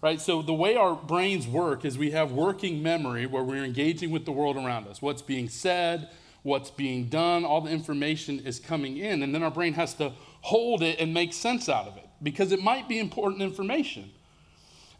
Right? 0.00 0.20
So 0.20 0.42
the 0.42 0.54
way 0.54 0.76
our 0.76 0.94
brains 0.94 1.48
work 1.48 1.84
is 1.84 1.98
we 1.98 2.12
have 2.12 2.30
working 2.30 2.82
memory 2.82 3.26
where 3.26 3.42
we're 3.42 3.64
engaging 3.64 4.10
with 4.10 4.24
the 4.24 4.32
world 4.32 4.56
around 4.56 4.86
us. 4.86 5.02
What's 5.02 5.22
being 5.22 5.48
said, 5.48 6.08
what's 6.42 6.70
being 6.70 7.08
done, 7.08 7.44
all 7.44 7.60
the 7.60 7.70
information 7.70 8.40
is 8.40 8.60
coming 8.60 8.96
in, 8.96 9.22
and 9.22 9.34
then 9.34 9.42
our 9.42 9.50
brain 9.50 9.72
has 9.74 9.94
to 9.94 10.12
hold 10.42 10.82
it 10.82 11.00
and 11.00 11.12
make 11.12 11.32
sense 11.32 11.68
out 11.68 11.88
of 11.88 11.96
it 11.96 12.08
because 12.22 12.52
it 12.52 12.62
might 12.62 12.88
be 12.88 12.98
important 12.98 13.42
information. 13.42 14.10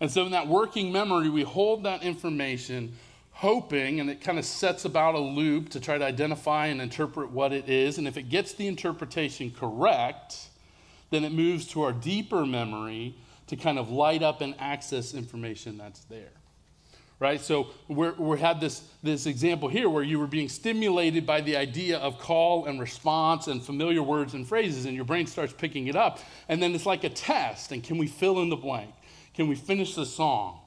And 0.01 0.11
so, 0.11 0.25
in 0.25 0.33
that 0.33 0.47
working 0.47 0.93
memory, 0.93 1.29
we 1.29 1.43
hold 1.43 1.83
that 1.85 2.03
information, 2.03 2.97
hoping, 3.39 4.01
and 4.01 4.11
it 4.11 4.21
kind 4.21 4.37
of 4.37 4.45
sets 4.45 4.85
about 4.85 5.15
a 5.15 5.19
loop 5.19 5.69
to 5.69 5.79
try 5.79 5.97
to 5.97 6.05
identify 6.05 6.67
and 6.67 6.83
interpret 6.83 7.31
what 7.31 7.53
it 7.53 7.69
is. 7.69 7.97
And 7.97 8.09
if 8.09 8.17
it 8.17 8.29
gets 8.29 8.53
the 8.55 8.67
interpretation 8.67 9.53
correct, 9.53 10.49
then 11.11 11.23
it 11.23 11.31
moves 11.31 11.65
to 11.69 11.83
our 11.83 11.93
deeper 11.93 12.45
memory 12.45 13.15
to 13.47 13.55
kind 13.55 13.79
of 13.79 13.91
light 13.91 14.25
up 14.25 14.41
and 14.41 14.57
access 14.59 15.15
information 15.15 15.79
that's 15.79 16.01
there. 16.07 16.33
Right? 17.21 17.41
So 17.41 17.69
we're, 17.87 18.13
we 18.15 18.41
had 18.41 18.61
this, 18.61 18.83
this 19.05 19.27
example 19.27 19.69
here 19.69 19.89
where 19.89 20.03
you 20.03 20.19
were 20.19 20.27
being 20.27 20.49
stimulated 20.49 21.25
by 21.25 21.41
the 21.41 21.57
idea 21.57 21.99
of 21.99 22.19
call 22.19 22.67
and 22.67 22.81
response 22.81 23.47
and 23.47 23.63
familiar 23.63 24.03
words 24.03 24.35
and 24.35 24.49
phrases, 24.49 24.85
and 24.85 24.97
your 24.97 25.05
brain 25.05 25.29
starts 25.29 25.53
picking 25.53 25.87
it 25.87 25.95
up. 25.95 26.19
And 26.49 26.61
then 26.61 26.75
it's 26.75 26.87
like 26.87 27.05
a 27.05 27.09
test. 27.09 27.71
And 27.71 27.85
can 27.85 27.99
we 27.99 28.09
fill 28.09 28.41
in 28.43 28.49
the 28.49 28.57
blank? 28.57 28.93
Can 29.35 29.47
we 29.47 29.55
finish 29.55 29.95
the 29.95 30.07
song? 30.07 30.59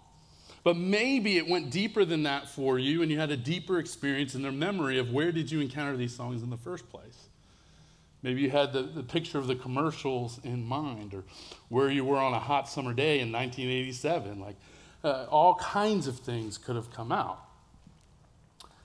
But 0.64 0.78
maybe 0.78 1.38
it 1.38 1.48
went 1.48 1.72
deeper 1.72 2.06
than 2.06 2.24
that 2.24 2.48
for 2.48 2.78
you 2.78 3.02
and 3.02 3.12
you 3.12 3.20
had 3.20 3.32
a 3.32 3.38
deeper 3.38 3.80
experience 3.80 4.36
in 4.36 4.42
their 4.42 4.52
memory 4.52 5.00
of 5.00 5.12
where 5.12 5.32
did 5.32 5.50
you 5.50 5.60
encounter 5.60 5.98
these 5.98 6.16
songs 6.16 6.44
in 6.44 6.50
the 6.50 6.58
first 6.58 6.90
place. 6.90 7.30
Maybe 8.22 8.42
you 8.42 8.52
had 8.52 8.72
the, 8.72 8.84
the 8.84 9.02
picture 9.02 9.40
of 9.40 9.48
the 9.48 9.56
commercials 9.56 10.40
in 10.44 10.64
mind 10.64 11.16
or 11.16 11.24
where 11.70 11.90
you 11.90 12.06
were 12.06 12.18
on 12.18 12.34
a 12.34 12.40
hot 12.40 12.70
summer 12.70 12.94
day 12.94 13.20
in 13.20 13.32
1987. 13.32 14.40
Like 14.40 14.56
uh, 15.04 15.26
all 15.30 15.56
kinds 15.56 16.06
of 16.06 16.20
things 16.20 16.60
could 16.60 16.76
have 16.76 16.92
come 16.94 17.12
out. 17.12 17.40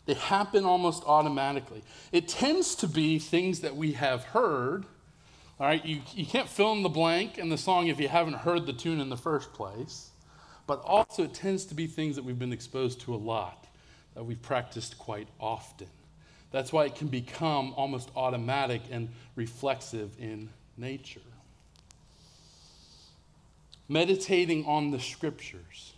They 0.07 0.15
happen 0.15 0.65
almost 0.65 1.03
automatically. 1.05 1.83
It 2.13 2.29
tends 2.29 2.75
to 2.77 2.89
be 2.89 3.19
things 3.19 3.61
that 3.61 3.77
we 3.77 3.93
have 3.93 4.25
heard. 4.25 4.87
All 5.59 5.67
right, 5.67 5.85
you, 5.85 6.01
you 6.15 6.25
can't 6.25 6.49
fill 6.49 6.73
in 6.73 6.83
the 6.83 6.89
blank 6.89 7.39
in 7.39 7.49
the 7.49 7.59
song 7.59 7.89
if 7.89 8.01
you 8.01 8.09
haven't 8.09 8.37
heard 8.37 8.67
the 8.67 8.73
tune 8.73 9.01
in 9.01 9.11
the 9.11 9.17
first 9.17 9.53
place 9.53 10.11
but 10.67 10.83
also 10.85 11.25
it 11.25 11.35
tends 11.35 11.65
to 11.67 11.75
be 11.75 11.87
things 11.87 12.17
that 12.17 12.25
we've 12.25 12.39
been 12.39 12.53
exposed 12.53 13.01
to 13.03 13.15
a 13.15 13.17
lot, 13.17 13.67
that 14.15 14.25
we've 14.25 14.43
practiced 14.43 14.99
quite 14.99 15.29
often. 15.41 15.89
That's 16.51 16.73
why 16.73 16.87
it 16.87 16.95
can 16.95 17.09
become 17.09 17.75
almost 17.77 18.11
automatic 18.17 18.83
and 18.91 19.09
reflexive 19.35 20.17
in 20.19 20.49
nature. 20.77 21.21
Meditating 23.89 24.65
on 24.67 24.91
the 24.91 25.01
scriptures. 25.01 25.93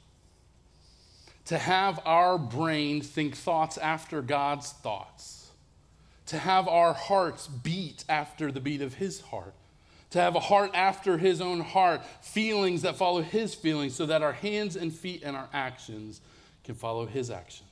To 1.46 1.56
have 1.56 2.00
our 2.04 2.36
brain 2.36 3.00
think 3.00 3.34
thoughts 3.34 3.78
after 3.78 4.20
God's 4.20 4.72
thoughts. 4.72 5.50
To 6.26 6.38
have 6.38 6.68
our 6.68 6.92
hearts 6.92 7.46
beat 7.46 8.04
after 8.06 8.52
the 8.52 8.60
beat 8.60 8.82
of 8.82 8.94
his 8.94 9.22
heart 9.22 9.54
to 10.10 10.20
have 10.20 10.34
a 10.34 10.40
heart 10.40 10.70
after 10.74 11.18
his 11.18 11.40
own 11.40 11.60
heart, 11.60 12.02
feelings 12.22 12.82
that 12.82 12.96
follow 12.96 13.22
his 13.22 13.54
feelings, 13.54 13.94
so 13.94 14.06
that 14.06 14.22
our 14.22 14.32
hands 14.32 14.76
and 14.76 14.92
feet 14.92 15.22
and 15.22 15.36
our 15.36 15.48
actions 15.52 16.20
can 16.64 16.74
follow 16.74 17.06
his 17.06 17.30
actions. 17.30 17.68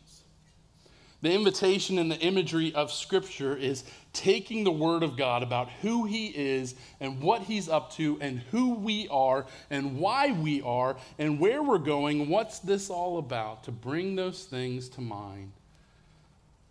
The 1.22 1.32
invitation 1.32 1.98
and 1.98 2.10
the 2.10 2.18
imagery 2.20 2.74
of 2.74 2.92
Scripture 2.92 3.56
is 3.56 3.84
taking 4.12 4.64
the 4.64 4.70
Word 4.70 5.02
of 5.02 5.16
God 5.16 5.42
about 5.42 5.70
who 5.80 6.04
He 6.04 6.26
is 6.26 6.74
and 7.00 7.20
what 7.22 7.42
He's 7.42 7.68
up 7.68 7.90
to 7.94 8.18
and 8.20 8.40
who 8.50 8.74
we 8.74 9.08
are 9.08 9.46
and 9.70 9.98
why 9.98 10.32
we 10.32 10.60
are 10.62 10.96
and 11.18 11.40
where 11.40 11.62
we're 11.62 11.78
going. 11.78 12.28
What's 12.28 12.58
this 12.58 12.90
all 12.90 13.18
about? 13.18 13.64
To 13.64 13.72
bring 13.72 14.14
those 14.14 14.44
things 14.44 14.88
to 14.90 15.00
mind 15.00 15.52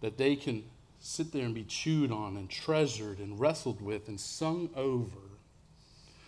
that 0.01 0.17
they 0.17 0.35
can 0.35 0.63
sit 0.99 1.31
there 1.31 1.45
and 1.45 1.55
be 1.55 1.63
chewed 1.63 2.11
on 2.11 2.37
and 2.37 2.49
treasured 2.49 3.19
and 3.19 3.39
wrestled 3.39 3.81
with 3.81 4.07
and 4.07 4.19
sung 4.19 4.69
over 4.75 5.24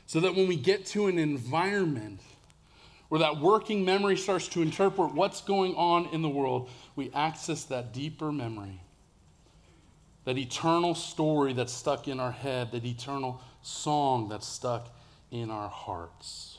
so 0.08 0.22
that 0.22 0.34
when 0.34 0.48
we 0.48 0.56
get 0.56 0.86
to 0.88 1.08
an 1.08 1.20
environment 1.20 2.22
where 3.10 3.20
that 3.20 3.40
working 3.40 3.86
memory 3.86 4.18
starts 4.18 4.48
to 4.48 4.62
interpret 4.62 5.14
what's 5.14 5.42
going 5.42 5.76
on 5.76 6.08
in 6.08 6.22
the 6.22 6.30
world, 6.30 6.70
we 6.96 7.12
access 7.14 7.66
that 7.66 7.94
deeper 7.94 8.32
memory, 8.32 8.82
that 10.24 10.38
eternal 10.38 10.96
story 10.96 11.54
that's 11.54 11.74
stuck 11.74 12.08
in 12.08 12.20
our 12.20 12.32
head, 12.32 12.72
that 12.72 12.86
eternal 12.86 13.42
song 13.62 14.30
that's 14.30 14.48
stuck 14.48 14.89
in 15.32 15.52
our 15.52 15.70
hearts. 15.70 16.58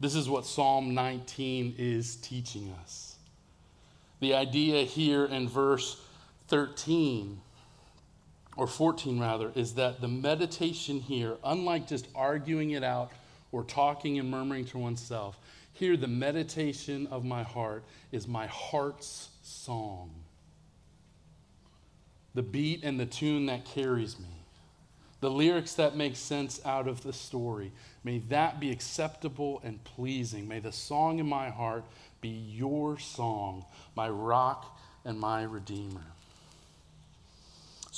This 0.00 0.14
is 0.14 0.28
what 0.28 0.46
Psalm 0.46 0.94
19 0.94 1.74
is 1.76 2.16
teaching 2.16 2.74
us. 2.82 3.16
The 4.20 4.34
idea 4.34 4.84
here 4.84 5.26
in 5.26 5.48
verse 5.48 6.00
13 6.48 7.40
or 8.58 8.66
14 8.66 9.20
rather, 9.20 9.52
is 9.54 9.74
that 9.74 10.00
the 10.00 10.08
meditation 10.08 10.98
here, 10.98 11.36
unlike 11.44 11.86
just 11.86 12.08
arguing 12.12 12.72
it 12.72 12.82
out 12.82 13.12
or 13.52 13.62
talking 13.62 14.18
and 14.18 14.28
murmuring 14.28 14.64
to 14.64 14.78
oneself, 14.78 15.38
here 15.72 15.96
the 15.96 16.08
meditation 16.08 17.06
of 17.06 17.24
my 17.24 17.44
heart 17.44 17.84
is 18.10 18.26
my 18.26 18.48
heart's 18.48 19.28
song. 19.44 20.10
The 22.34 22.42
beat 22.42 22.82
and 22.82 22.98
the 22.98 23.06
tune 23.06 23.46
that 23.46 23.64
carries 23.64 24.18
me. 24.18 24.26
The 25.20 25.30
lyrics 25.30 25.74
that 25.74 25.96
make 25.96 26.16
sense 26.16 26.60
out 26.64 26.88
of 26.88 27.04
the 27.04 27.12
story. 27.12 27.70
May 28.02 28.18
that 28.28 28.58
be 28.58 28.72
acceptable 28.72 29.60
and 29.62 29.82
pleasing. 29.84 30.48
May 30.48 30.58
the 30.58 30.72
song 30.72 31.20
in 31.20 31.28
my 31.28 31.48
heart 31.48 31.84
be 32.20 32.28
your 32.28 32.98
song, 32.98 33.64
my 33.94 34.08
rock 34.08 34.76
and 35.04 35.18
my 35.20 35.44
redeemer. 35.44 36.02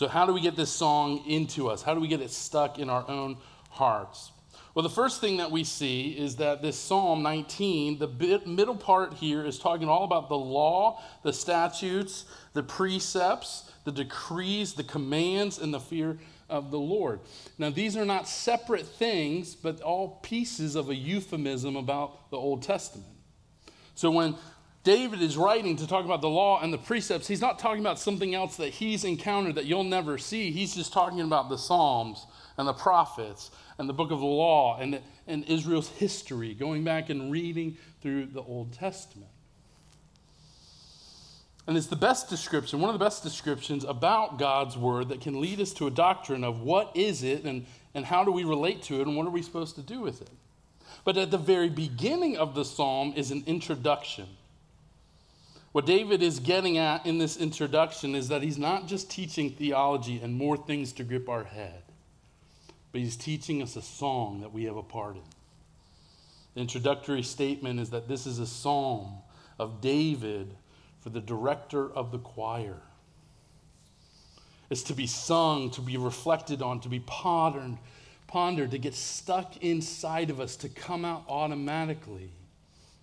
So, 0.01 0.09
how 0.09 0.25
do 0.25 0.33
we 0.33 0.41
get 0.41 0.57
this 0.57 0.71
song 0.71 1.27
into 1.27 1.69
us? 1.69 1.83
How 1.83 1.93
do 1.93 2.01
we 2.01 2.09
get 2.09 2.23
it 2.23 2.31
stuck 2.31 2.79
in 2.79 2.89
our 2.89 3.07
own 3.07 3.37
hearts? 3.69 4.33
Well, 4.75 4.83
the 4.83 4.89
first 4.89 5.21
thing 5.21 5.37
that 5.37 5.51
we 5.51 5.63
see 5.63 6.13
is 6.13 6.37
that 6.37 6.63
this 6.63 6.79
Psalm 6.79 7.23
19, 7.23 7.99
the 7.99 8.07
bit, 8.07 8.47
middle 8.47 8.77
part 8.77 9.13
here, 9.13 9.45
is 9.45 9.59
talking 9.59 9.91
all 9.91 10.05
about 10.05 10.31
the 10.31 10.39
law, 10.39 11.03
the 11.23 11.35
statutes, 11.35 12.25
the 12.55 12.63
precepts, 12.63 13.71
the 13.85 13.93
decrees, 13.93 14.73
the 14.73 14.85
commands, 14.85 15.59
and 15.59 15.75
the 15.75 15.81
fear 15.81 16.17
of 16.49 16.71
the 16.71 16.79
Lord. 16.79 17.21
Now, 17.59 17.69
these 17.69 17.95
are 17.95 18.07
not 18.07 18.27
separate 18.27 18.87
things, 18.87 19.55
but 19.55 19.83
all 19.83 20.19
pieces 20.23 20.77
of 20.77 20.89
a 20.89 20.95
euphemism 20.95 21.77
about 21.77 22.31
the 22.31 22.39
Old 22.39 22.63
Testament. 22.63 23.07
So, 23.97 24.11
when 24.11 24.37
David 24.83 25.21
is 25.21 25.37
writing 25.37 25.77
to 25.77 25.87
talk 25.87 26.07
about 26.07 26.23
the 26.23 26.29
law 26.29 26.61
and 26.63 26.73
the 26.73 26.79
precepts. 26.79 27.29
He's 27.29 27.41
not 27.41 27.59
talking 27.59 27.81
about 27.81 27.99
something 27.99 28.35
else 28.35 28.57
that 28.57 28.71
he's 28.71 29.05
encountered 29.05 29.57
that 29.57 29.67
you'll 29.67 29.85
never 29.85 30.17
see. 30.17 30.51
He's 30.51 30.75
just 30.75 30.93
talking 30.93 31.21
about 31.21 31.51
the 31.51 31.59
Psalms 31.59 32.27
and 32.57 32.67
the 32.67 32.73
prophets 32.73 33.51
and 33.79 33.89
the 33.89 33.93
book 33.93 34.11
of 34.11 34.21
the 34.21 34.27
law 34.27 34.79
and, 34.79 35.01
and 35.27 35.45
Israel's 35.45 35.89
history, 35.89 36.55
going 36.55 36.83
back 36.83 37.11
and 37.11 37.31
reading 37.31 37.77
through 38.01 38.27
the 38.27 38.41
Old 38.41 38.73
Testament. 38.73 39.31
And 41.67 41.77
it's 41.77 41.87
the 41.87 41.95
best 41.97 42.31
description, 42.31 42.81
one 42.81 42.89
of 42.89 42.99
the 42.99 43.05
best 43.05 43.23
descriptions 43.23 43.85
about 43.85 44.39
God's 44.39 44.79
word 44.79 45.11
that 45.11 45.21
can 45.21 45.41
lead 45.43 45.61
us 45.61 45.75
to 45.75 45.87
a 45.87 45.91
doctrine 45.91 46.43
of 46.43 46.63
what 46.63 46.91
is 46.97 47.23
it 47.23 47.45
and, 47.45 47.67
and 47.95 48.07
how 48.07 48.25
do 48.25 48.33
we 48.33 48.45
relate 48.45 48.83
to 48.85 49.01
it 49.01 49.07
and 49.07 49.15
what 49.15 49.27
are 49.27 49.31
we 49.31 49.43
supposed 49.43 49.77
to 49.77 49.83
do 49.83 50.01
with 50.01 50.23
it. 50.23 50.31
But 51.05 51.19
at 51.19 51.31
the 51.31 51.39
very 51.39 51.69
beginning 51.69 52.39
of 52.39 52.55
the 52.55 52.65
psalm 52.65 53.13
is 53.15 53.31
an 53.31 53.45
introduction. 53.47 54.27
What 55.73 55.87
David 55.87 56.21
is 56.21 56.41
getting 56.41 56.79
at 56.79 57.07
in 57.07 57.19
this 57.19 57.37
introduction 57.37 58.17
is 58.17 58.29
that 58.29 58.43
he's 58.43 58.59
not 58.59 58.89
just 58.89 59.09
teaching 59.09 59.51
theology 59.51 60.21
and 60.21 60.35
more 60.35 60.57
things 60.57 60.93
to 60.95 61.05
grip 61.05 61.29
our 61.29 61.45
head, 61.45 61.83
but 62.91 63.01
he's 63.01 63.17
teaching 63.17 63.63
us 63.63 63.77
a 63.77 63.83
song 63.83 64.41
that 64.41 64.53
we 64.53 64.65
have 64.65 64.77
a 64.77 64.83
part 64.83 65.15
in. 65.15 65.23
The 66.55 66.61
introductory 66.61 67.23
statement 67.23 67.79
is 67.79 67.91
that 67.91 68.09
this 68.09 68.27
is 68.27 68.41
a 68.41 68.47
psalm 68.47 69.19
of 69.61 69.81
David 69.81 70.57
for 70.99 71.11
the 71.11 71.21
director 71.21 71.89
of 71.89 72.11
the 72.11 72.19
choir. 72.19 72.81
It's 74.71 74.83
to 74.85 74.93
be 74.93 75.07
sung, 75.07 75.71
to 75.73 75.81
be 75.81 75.97
reflected 75.97 76.63
on, 76.63 76.81
to 76.81 76.89
be 76.89 77.01
pondered, 77.01 77.79
pondered, 78.27 78.73
to 78.73 78.79
get 78.79 78.95
stuck 78.95 79.57
inside 79.59 80.31
of 80.31 80.41
us, 80.41 80.57
to 80.57 80.69
come 80.69 81.05
out 81.05 81.25
automatically 81.29 82.33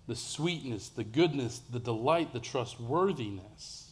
the 0.08 0.16
sweetness, 0.16 0.88
the 0.88 1.04
goodness, 1.04 1.60
the 1.70 1.78
delight, 1.78 2.32
the 2.32 2.40
trustworthiness. 2.40 3.84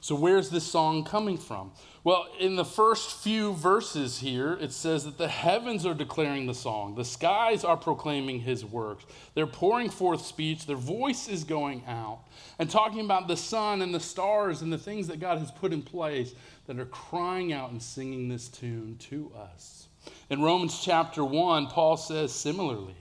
So, 0.00 0.14
where's 0.14 0.50
this 0.50 0.64
song 0.64 1.02
coming 1.02 1.36
from? 1.36 1.72
Well, 2.04 2.26
in 2.38 2.56
the 2.56 2.64
first 2.64 3.22
few 3.22 3.54
verses 3.54 4.18
here, 4.18 4.52
it 4.60 4.70
says 4.70 5.04
that 5.06 5.16
the 5.16 5.28
heavens 5.28 5.86
are 5.86 5.94
declaring 5.94 6.46
the 6.46 6.54
song, 6.54 6.94
the 6.94 7.04
skies 7.04 7.64
are 7.64 7.76
proclaiming 7.76 8.40
his 8.40 8.64
works. 8.64 9.06
They're 9.32 9.46
pouring 9.46 9.88
forth 9.88 10.24
speech, 10.24 10.66
their 10.66 10.76
voice 10.76 11.26
is 11.26 11.42
going 11.42 11.82
out, 11.86 12.20
and 12.58 12.70
talking 12.70 13.00
about 13.00 13.28
the 13.28 13.36
sun 13.36 13.80
and 13.80 13.94
the 13.94 14.00
stars 14.00 14.60
and 14.60 14.70
the 14.72 14.78
things 14.78 15.08
that 15.08 15.20
God 15.20 15.38
has 15.38 15.50
put 15.50 15.72
in 15.72 15.80
place 15.80 16.34
that 16.66 16.78
are 16.78 16.84
crying 16.84 17.52
out 17.52 17.70
and 17.70 17.82
singing 17.82 18.28
this 18.28 18.48
tune 18.48 18.96
to 19.08 19.32
us. 19.34 19.88
In 20.28 20.42
Romans 20.42 20.78
chapter 20.84 21.24
1, 21.24 21.68
Paul 21.68 21.96
says 21.96 22.30
similarly 22.30 22.94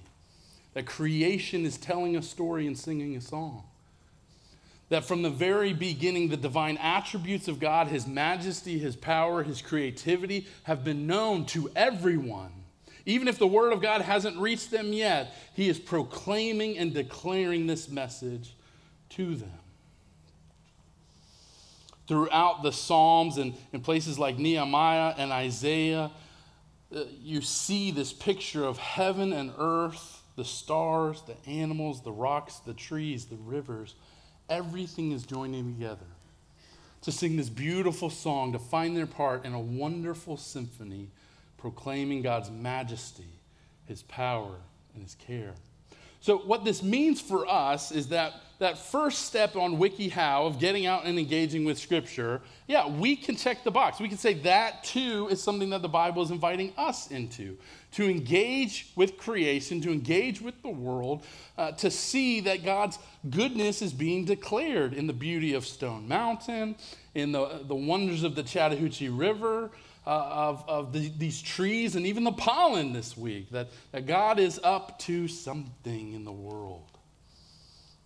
that 0.73 0.85
creation 0.85 1.65
is 1.65 1.77
telling 1.77 2.15
a 2.15 2.21
story 2.21 2.67
and 2.67 2.77
singing 2.77 3.15
a 3.15 3.21
song. 3.21 3.63
That 4.89 5.05
from 5.05 5.21
the 5.21 5.29
very 5.29 5.73
beginning, 5.73 6.29
the 6.29 6.37
divine 6.37 6.77
attributes 6.77 7.47
of 7.47 7.59
God, 7.59 7.87
His 7.87 8.05
majesty, 8.05 8.77
His 8.77 8.95
power, 8.95 9.43
His 9.43 9.61
creativity, 9.61 10.47
have 10.63 10.83
been 10.83 11.07
known 11.07 11.45
to 11.47 11.71
everyone. 11.75 12.51
Even 13.05 13.27
if 13.27 13.37
the 13.37 13.47
Word 13.47 13.73
of 13.73 13.81
God 13.81 14.01
hasn't 14.01 14.37
reached 14.37 14.71
them 14.71 14.93
yet, 14.93 15.35
He 15.55 15.67
is 15.67 15.79
proclaiming 15.79 16.77
and 16.77 16.93
declaring 16.93 17.67
this 17.67 17.89
message 17.89 18.53
to 19.09 19.35
them. 19.35 19.51
Throughout 22.07 22.63
the 22.63 22.71
Psalms 22.71 23.37
and 23.37 23.53
in 23.71 23.81
places 23.81 24.19
like 24.19 24.37
Nehemiah 24.37 25.15
and 25.17 25.31
Isaiah, 25.31 26.11
uh, 26.93 27.03
you 27.21 27.41
see 27.41 27.91
this 27.91 28.13
picture 28.13 28.63
of 28.63 28.77
heaven 28.77 29.33
and 29.33 29.51
earth, 29.57 30.12
the 30.35 30.45
stars, 30.45 31.23
the 31.23 31.49
animals, 31.49 32.01
the 32.01 32.11
rocks, 32.11 32.59
the 32.59 32.73
trees, 32.73 33.25
the 33.25 33.35
rivers. 33.35 33.95
Everything 34.49 35.11
is 35.11 35.23
joining 35.23 35.73
together 35.73 36.05
to 37.01 37.11
sing 37.11 37.35
this 37.35 37.49
beautiful 37.49 38.09
song, 38.09 38.53
to 38.53 38.59
find 38.59 38.95
their 38.95 39.05
part 39.05 39.45
in 39.45 39.53
a 39.53 39.59
wonderful 39.59 40.37
symphony 40.37 41.09
proclaiming 41.57 42.21
God's 42.21 42.49
majesty, 42.49 43.27
his 43.85 44.03
power, 44.03 44.55
and 44.93 45.03
his 45.03 45.15
care. 45.15 45.53
So, 46.23 46.37
what 46.37 46.63
this 46.63 46.81
means 46.81 47.19
for 47.19 47.45
us 47.45 47.91
is 47.91 48.07
that 48.07 48.35
that 48.59 48.77
first 48.77 49.25
step 49.25 49.57
on 49.57 49.75
WikiHow 49.75 50.47
of 50.47 50.57
getting 50.57 50.85
out 50.85 51.03
and 51.03 51.19
engaging 51.19 51.65
with 51.65 51.77
Scripture, 51.77 52.39
yeah, 52.65 52.87
we 52.87 53.17
can 53.17 53.35
check 53.35 53.65
the 53.65 53.71
box. 53.71 53.99
We 53.99 54.07
can 54.07 54.17
say 54.17 54.35
that 54.35 54.85
too 54.85 55.27
is 55.29 55.43
something 55.43 55.69
that 55.71 55.81
the 55.81 55.89
Bible 55.89 56.23
is 56.23 56.31
inviting 56.31 56.71
us 56.77 57.11
into 57.11 57.57
to 57.91 58.09
engage 58.09 58.93
with 58.95 59.17
creation, 59.17 59.81
to 59.81 59.91
engage 59.91 60.39
with 60.39 60.61
the 60.61 60.69
world, 60.69 61.25
uh, 61.57 61.73
to 61.73 61.91
see 61.91 62.39
that 62.39 62.63
God's 62.63 62.99
goodness 63.29 63.81
is 63.81 63.91
being 63.91 64.23
declared 64.23 64.93
in 64.93 65.07
the 65.07 65.13
beauty 65.13 65.53
of 65.53 65.65
Stone 65.65 66.07
Mountain, 66.07 66.77
in 67.15 67.33
the, 67.33 67.65
the 67.67 67.75
wonders 67.75 68.23
of 68.23 68.35
the 68.35 68.43
Chattahoochee 68.43 69.09
River, 69.09 69.71
uh, 70.05 70.09
of, 70.09 70.65
of 70.67 70.93
the, 70.93 71.11
these 71.17 71.41
trees, 71.41 71.95
and 71.95 72.05
even 72.05 72.23
the 72.23 72.31
pollen 72.31 72.93
this 72.93 73.15
week, 73.15 73.49
that, 73.51 73.69
that 73.91 74.05
God 74.05 74.39
is 74.39 74.59
up 74.63 74.99
to 74.99 75.27
something 75.27 76.13
in 76.13 76.25
the 76.25 76.31
world. 76.31 76.89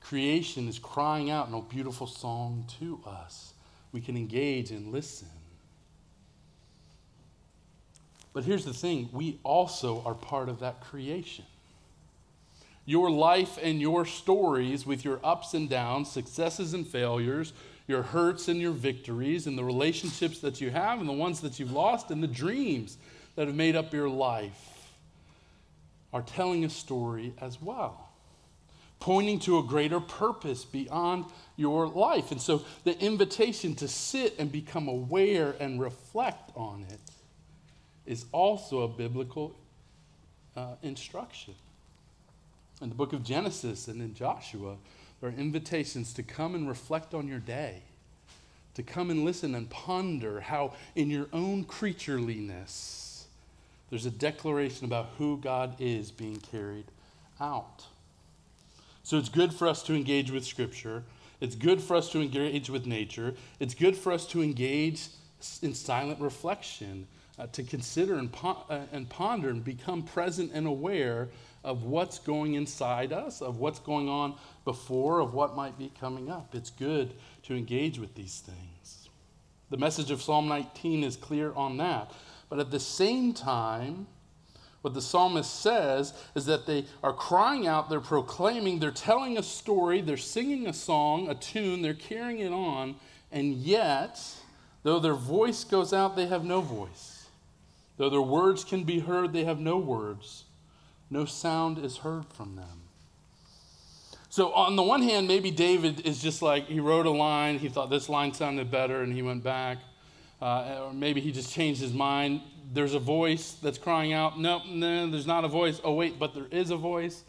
Creation 0.01 0.67
is 0.67 0.79
crying 0.79 1.29
out 1.29 1.47
in 1.47 1.53
a 1.53 1.61
beautiful 1.61 2.07
song 2.07 2.65
to 2.79 3.01
us. 3.05 3.53
We 3.91 3.99
can 3.99 4.15
engage 4.15 4.71
and 4.71 4.91
listen. 4.91 5.27
But 8.33 8.43
here's 8.43 8.65
the 8.65 8.73
thing 8.73 9.09
we 9.11 9.39
also 9.43 10.03
are 10.05 10.13
part 10.13 10.47
of 10.47 10.59
that 10.59 10.81
creation. 10.81 11.45
Your 12.85 13.09
life 13.09 13.57
and 13.61 13.81
your 13.81 14.05
stories, 14.05 14.85
with 14.85 15.03
your 15.03 15.19
ups 15.23 15.53
and 15.53 15.69
downs, 15.69 16.09
successes 16.09 16.73
and 16.73 16.87
failures, 16.87 17.51
your 17.87 18.03
hurts 18.03 18.47
and 18.47 18.59
your 18.59 18.71
victories, 18.71 19.47
and 19.47 19.57
the 19.57 19.63
relationships 19.63 20.39
that 20.39 20.59
you 20.61 20.69
have, 20.69 20.99
and 20.99 21.07
the 21.07 21.13
ones 21.13 21.41
that 21.41 21.59
you've 21.59 21.71
lost, 21.71 22.11
and 22.11 22.21
the 22.21 22.27
dreams 22.27 22.97
that 23.35 23.47
have 23.47 23.55
made 23.55 23.75
up 23.75 23.93
your 23.93 24.09
life, 24.09 24.91
are 26.13 26.21
telling 26.21 26.65
a 26.65 26.69
story 26.69 27.33
as 27.39 27.61
well 27.61 28.07
pointing 28.99 29.39
to 29.39 29.59
a 29.59 29.63
greater 29.63 29.99
purpose 29.99 30.65
beyond 30.65 31.25
your 31.55 31.87
life. 31.87 32.31
And 32.31 32.41
so 32.41 32.63
the 32.83 32.99
invitation 32.99 33.75
to 33.75 33.87
sit 33.87 34.35
and 34.39 34.51
become 34.51 34.87
aware 34.87 35.55
and 35.59 35.79
reflect 35.79 36.51
on 36.55 36.85
it 36.89 36.99
is 38.05 38.25
also 38.31 38.81
a 38.81 38.87
biblical 38.87 39.55
uh, 40.55 40.75
instruction. 40.81 41.53
In 42.81 42.89
the 42.89 42.95
book 42.95 43.13
of 43.13 43.23
Genesis 43.23 43.87
and 43.87 44.01
in 44.01 44.13
Joshua, 44.13 44.77
are 45.21 45.29
invitations 45.29 46.13
to 46.13 46.23
come 46.23 46.55
and 46.55 46.67
reflect 46.67 47.13
on 47.13 47.27
your 47.27 47.39
day, 47.39 47.81
to 48.75 48.83
come 48.83 49.09
and 49.09 49.25
listen 49.25 49.55
and 49.55 49.69
ponder 49.69 50.41
how, 50.41 50.73
in 50.95 51.09
your 51.09 51.27
own 51.33 51.65
creatureliness, 51.65 53.23
there's 53.89 54.05
a 54.05 54.11
declaration 54.11 54.85
about 54.85 55.09
who 55.17 55.37
God 55.37 55.75
is 55.79 56.11
being 56.11 56.37
carried 56.37 56.85
out. 57.39 57.85
So 59.03 59.17
it's 59.17 59.29
good 59.29 59.53
for 59.53 59.67
us 59.67 59.81
to 59.83 59.95
engage 59.95 60.31
with 60.31 60.45
Scripture. 60.45 61.03
It's 61.39 61.55
good 61.55 61.81
for 61.81 61.95
us 61.95 62.09
to 62.11 62.21
engage 62.21 62.69
with 62.69 62.85
nature. 62.85 63.33
It's 63.59 63.73
good 63.73 63.95
for 63.95 64.11
us 64.11 64.25
to 64.27 64.43
engage 64.43 65.07
in 65.61 65.73
silent 65.73 66.19
reflection, 66.19 67.07
uh, 67.39 67.47
to 67.53 67.63
consider 67.63 68.15
and, 68.15 68.31
po- 68.31 68.63
uh, 68.69 68.81
and 68.91 69.07
ponder 69.07 69.49
and 69.49 69.63
become 69.63 70.03
present 70.03 70.51
and 70.53 70.67
aware 70.67 71.29
of 71.67 71.83
what's 71.83 72.17
going 72.17 72.53
inside 72.53 73.11
us, 73.11 73.41
of 73.41 73.59
what's 73.59 73.79
going 73.79 74.07
on 74.07 74.35
before, 74.63 75.19
of 75.19 75.33
what 75.33 75.55
might 75.55 75.77
be 75.77 75.91
coming 75.99 76.31
up. 76.31 76.55
It's 76.55 76.69
good 76.69 77.13
to 77.43 77.55
engage 77.55 77.99
with 77.99 78.15
these 78.15 78.39
things. 78.39 79.09
The 79.69 79.77
message 79.77 80.09
of 80.09 80.21
Psalm 80.21 80.47
19 80.47 81.03
is 81.03 81.17
clear 81.17 81.53
on 81.53 81.75
that. 81.77 82.11
But 82.49 82.59
at 82.59 82.71
the 82.71 82.79
same 82.79 83.33
time, 83.33 84.07
what 84.81 84.93
the 84.93 85.01
psalmist 85.01 85.59
says 85.59 86.13
is 86.35 86.45
that 86.45 86.65
they 86.65 86.85
are 87.03 87.11
crying 87.11 87.67
out, 87.67 87.89
they're 87.89 87.99
proclaiming, 87.99 88.79
they're 88.79 88.91
telling 88.91 89.37
a 89.37 89.43
story, 89.43 89.99
they're 89.99 90.15
singing 90.15 90.67
a 90.67 90.73
song, 90.73 91.29
a 91.29 91.35
tune, 91.35 91.81
they're 91.81 91.93
carrying 91.93 92.39
it 92.39 92.53
on, 92.53 92.95
and 93.29 93.55
yet, 93.55 94.21
though 94.83 94.99
their 94.99 95.15
voice 95.15 95.65
goes 95.65 95.91
out, 95.91 96.15
they 96.15 96.27
have 96.27 96.45
no 96.45 96.61
voice. 96.61 97.25
Though 97.97 98.09
their 98.09 98.21
words 98.21 98.63
can 98.63 98.85
be 98.85 98.99
heard, 98.99 99.33
they 99.33 99.43
have 99.43 99.59
no 99.59 99.77
words. 99.77 100.45
No 101.09 101.25
sound 101.25 101.77
is 101.77 101.97
heard 101.97 102.25
from 102.33 102.55
them. 102.55 102.83
So, 104.29 104.51
on 104.53 104.75
the 104.75 104.83
one 104.83 105.01
hand, 105.01 105.27
maybe 105.27 105.51
David 105.51 106.05
is 106.05 106.21
just 106.21 106.41
like 106.41 106.67
he 106.67 106.79
wrote 106.79 107.05
a 107.05 107.11
line, 107.11 107.59
he 107.59 107.69
thought 107.69 107.89
this 107.89 108.09
line 108.09 108.33
sounded 108.33 108.69
better, 108.69 109.01
and 109.01 109.13
he 109.13 109.21
went 109.21 109.43
back. 109.43 109.77
Uh, 110.41 110.85
or 110.85 110.93
maybe 110.93 111.21
he 111.21 111.31
just 111.31 111.51
changed 111.51 111.81
his 111.81 111.93
mind 111.93 112.41
there's 112.73 112.93
a 112.93 112.99
voice 112.99 113.53
that's 113.61 113.77
crying 113.77 114.13
out. 114.13 114.39
No, 114.39 114.61
no, 114.67 115.09
there's 115.09 115.27
not 115.27 115.45
a 115.45 115.47
voice. 115.47 115.79
Oh, 115.83 115.93
wait, 115.93 116.19
but 116.19 116.33
there 116.33 116.47
is 116.51 116.69
a 116.69 116.77
voice. 116.77 117.23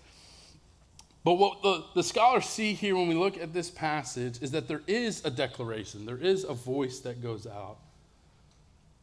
But 1.24 1.34
what 1.34 1.62
the, 1.62 1.84
the 1.94 2.02
scholars 2.02 2.46
see 2.46 2.74
here 2.74 2.96
when 2.96 3.08
we 3.08 3.14
look 3.14 3.38
at 3.38 3.52
this 3.52 3.70
passage 3.70 4.40
is 4.40 4.50
that 4.52 4.68
there 4.68 4.82
is 4.86 5.24
a 5.24 5.30
declaration, 5.30 6.06
there 6.06 6.16
is 6.16 6.44
a 6.44 6.54
voice 6.54 7.00
that 7.00 7.22
goes 7.22 7.46
out. 7.46 7.76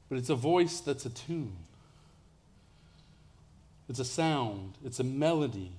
But 0.10 0.18
it's 0.18 0.30
a 0.30 0.36
voice 0.36 0.80
that's 0.82 1.06
a 1.06 1.10
tune, 1.10 1.56
it's 3.90 4.00
a 4.00 4.06
sound, 4.06 4.78
it's 4.84 5.00
a 5.00 5.04
melody. 5.04 5.72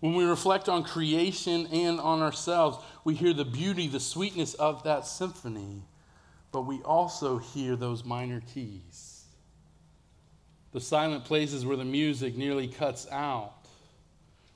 When 0.00 0.14
we 0.14 0.24
reflect 0.24 0.68
on 0.68 0.84
creation 0.84 1.66
and 1.72 1.98
on 1.98 2.22
ourselves, 2.22 2.78
we 3.04 3.14
hear 3.14 3.32
the 3.32 3.44
beauty, 3.44 3.88
the 3.88 4.00
sweetness 4.00 4.54
of 4.54 4.84
that 4.84 5.06
symphony 5.06 5.82
but 6.52 6.62
we 6.62 6.80
also 6.82 7.38
hear 7.38 7.76
those 7.76 8.04
minor 8.04 8.42
keys. 8.54 9.24
The 10.72 10.80
silent 10.80 11.24
places 11.24 11.64
where 11.64 11.76
the 11.76 11.84
music 11.84 12.36
nearly 12.36 12.68
cuts 12.68 13.06
out, 13.10 13.54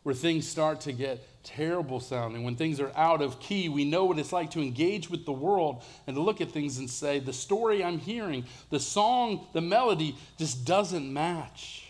where 0.03 0.15
things 0.15 0.47
start 0.49 0.81
to 0.83 0.93
get 0.93 1.27
terrible 1.43 2.01
sounding, 2.01 2.45
when 2.45 2.57
things 2.57 2.81
are 2.81 2.93
out 2.95 3.23
of 3.23 3.41
key, 3.41 3.69
we 3.69 3.85
know 3.85 4.05
what 4.05 4.19
it's 4.19 4.33
like 4.33 4.51
to 4.53 4.61
engage 4.61 5.11
with 5.11 5.25
the 5.25 5.33
world 5.33 5.83
and 6.07 6.17
to 6.17 6.23
look 6.23 6.41
at 6.41 6.51
things 6.51 6.79
and 6.79 6.89
say, 6.89 7.19
the 7.19 7.33
story 7.33 7.83
I'm 7.85 7.99
hearing, 7.99 8.45
the 8.71 8.81
song, 8.81 9.47
the 9.53 9.61
melody 9.61 10.17
just 10.39 10.65
doesn't 10.65 11.13
match. 11.13 11.82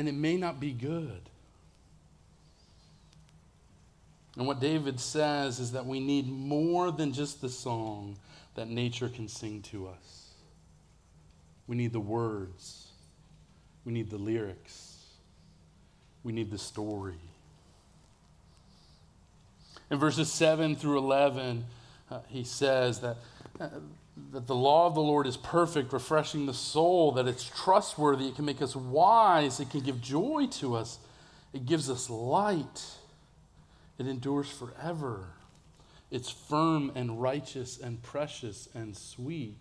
And 0.00 0.08
it 0.08 0.14
may 0.14 0.38
not 0.38 0.58
be 0.58 0.72
good. 0.72 1.20
And 4.34 4.46
what 4.46 4.58
David 4.58 4.98
says 4.98 5.60
is 5.60 5.72
that 5.72 5.84
we 5.84 6.00
need 6.00 6.26
more 6.26 6.90
than 6.90 7.12
just 7.12 7.42
the 7.42 7.50
song 7.50 8.16
that 8.54 8.66
nature 8.66 9.10
can 9.10 9.28
sing 9.28 9.60
to 9.64 9.88
us. 9.88 10.30
We 11.66 11.76
need 11.76 11.92
the 11.92 12.00
words, 12.00 12.86
we 13.84 13.92
need 13.92 14.08
the 14.08 14.16
lyrics, 14.16 15.04
we 16.24 16.32
need 16.32 16.50
the 16.50 16.56
story. 16.56 17.20
In 19.90 19.98
verses 19.98 20.32
7 20.32 20.76
through 20.76 20.96
11, 20.96 21.66
uh, 22.10 22.20
he 22.28 22.44
says 22.44 23.00
that, 23.00 23.18
uh, 23.60 23.68
that 24.32 24.46
the 24.46 24.54
law 24.54 24.86
of 24.86 24.94
the 24.94 25.00
Lord 25.00 25.26
is 25.26 25.36
perfect, 25.36 25.92
refreshing 25.92 26.46
the 26.46 26.54
soul, 26.54 27.12
that 27.12 27.26
it's 27.26 27.44
trustworthy, 27.44 28.28
it 28.28 28.36
can 28.36 28.44
make 28.44 28.62
us 28.62 28.74
wise, 28.76 29.60
it 29.60 29.70
can 29.70 29.80
give 29.80 30.00
joy 30.00 30.46
to 30.52 30.76
us, 30.76 30.98
it 31.52 31.66
gives 31.66 31.90
us 31.90 32.08
light. 32.08 32.84
It 34.00 34.06
endures 34.06 34.50
forever. 34.50 35.26
It's 36.10 36.30
firm 36.30 36.90
and 36.94 37.20
righteous 37.20 37.78
and 37.78 38.02
precious 38.02 38.66
and 38.74 38.96
sweet. 38.96 39.58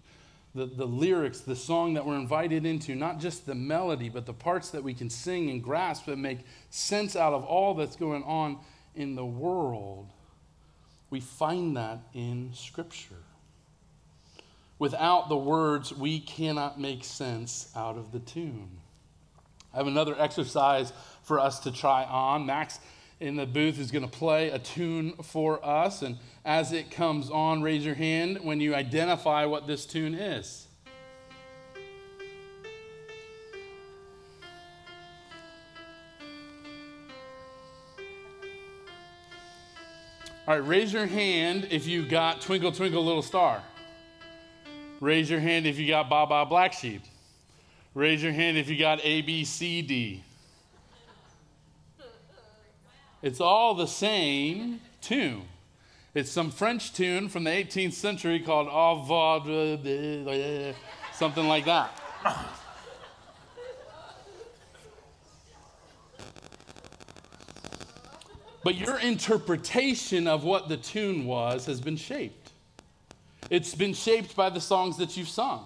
The, 0.56 0.66
the 0.66 0.86
lyrics, 0.86 1.42
the 1.42 1.58
song 1.58 1.94
that 1.96 2.06
we're 2.06 2.16
invited 2.16 2.66
into, 2.66 2.96
not 2.96 3.20
just 3.20 3.46
the 3.46 3.54
melody, 3.54 4.08
but 4.08 4.26
the 4.26 4.34
parts 4.34 4.70
that 4.70 4.82
we 4.82 4.94
can 4.94 5.10
sing 5.10 5.50
and 5.50 5.62
grasp 5.62 6.08
and 6.08 6.22
make 6.22 6.40
sense 6.70 7.18
out 7.18 7.34
of 7.34 7.44
all 7.44 7.74
that's 7.74 7.98
going 7.98 8.24
on 8.24 8.60
in 8.96 9.16
the 9.16 9.26
world, 9.26 10.08
we 11.10 11.20
find 11.20 11.76
that 11.76 12.00
in 12.14 12.52
Scripture. 12.54 13.24
Without 14.80 15.28
the 15.28 15.38
words, 15.38 15.94
we 15.94 16.22
cannot 16.22 16.80
make 16.80 17.04
sense 17.04 17.70
out 17.76 17.98
of 17.98 18.14
the 18.14 18.20
tune. 18.20 18.80
I 19.74 19.78
have 19.78 19.88
another 19.88 20.16
exercise 20.18 20.94
for 21.22 21.38
us 21.40 21.60
to 21.60 21.72
try 21.72 22.06
on. 22.06 22.46
Max 22.46 22.80
in 23.20 23.36
the 23.36 23.46
booth 23.46 23.78
is 23.78 23.92
going 23.92 24.10
to 24.10 24.18
play 24.18 24.50
a 24.50 24.58
tune 24.58 25.12
for 25.22 25.64
us. 25.66 26.02
And 26.02 26.18
as 26.46 26.72
it 26.72 26.90
comes 26.90 27.30
on, 27.30 27.62
raise 27.62 27.86
your 27.86 27.96
hand 27.96 28.40
when 28.42 28.62
you 28.62 28.74
identify 28.74 29.46
what 29.46 29.68
this 29.68 29.86
tune 29.86 30.16
is. 30.16 30.66
All 40.48 40.56
right, 40.56 40.66
raise 40.66 40.92
your 40.92 41.06
hand 41.06 41.68
if 41.70 41.86
you 41.86 42.08
got 42.08 42.42
Twinkle 42.42 42.72
Twinkle 42.72 43.06
Little 43.06 43.22
Star. 43.22 43.62
Raise 45.00 45.30
your 45.30 45.40
hand 45.40 45.66
if 45.66 45.80
you 45.80 45.88
got 45.88 46.10
Baa 46.10 46.46
Black 46.46 46.74
Sheep. 46.74 47.02
Raise 47.94 48.22
your 48.22 48.34
hand 48.34 48.58
if 48.58 48.70
you 48.70 48.78
got 48.78 49.00
A, 49.04 49.22
B, 49.22 49.46
C, 49.46 49.82
D. 49.82 50.24
It's 53.22 53.42
all 53.42 53.76
the 53.76 53.88
same 53.88 54.80
tune. 55.02 55.44
It's 56.14 56.32
some 56.32 56.52
French 56.52 56.94
tune 56.94 57.30
from 57.30 57.44
the 57.44 57.50
18th 57.50 57.94
century 57.94 58.40
called 58.40 58.68
Au 58.70 59.00
revoir, 59.00 59.40
something 61.14 61.48
like 61.48 61.66
that. 61.66 61.92
But 68.64 68.76
your 68.76 69.00
interpretation 69.00 70.28
of 70.28 70.44
what 70.44 70.68
the 70.68 70.78
tune 70.78 71.26
was 71.26 71.66
has 71.66 71.80
been 71.82 71.98
shaped. 71.98 72.39
It's 73.50 73.76
been 73.76 73.94
shaped 73.94 74.36
by 74.36 74.50
the 74.50 74.62
songs 74.62 74.98
that 74.98 75.18
you've 75.18 75.30
sung. 75.30 75.66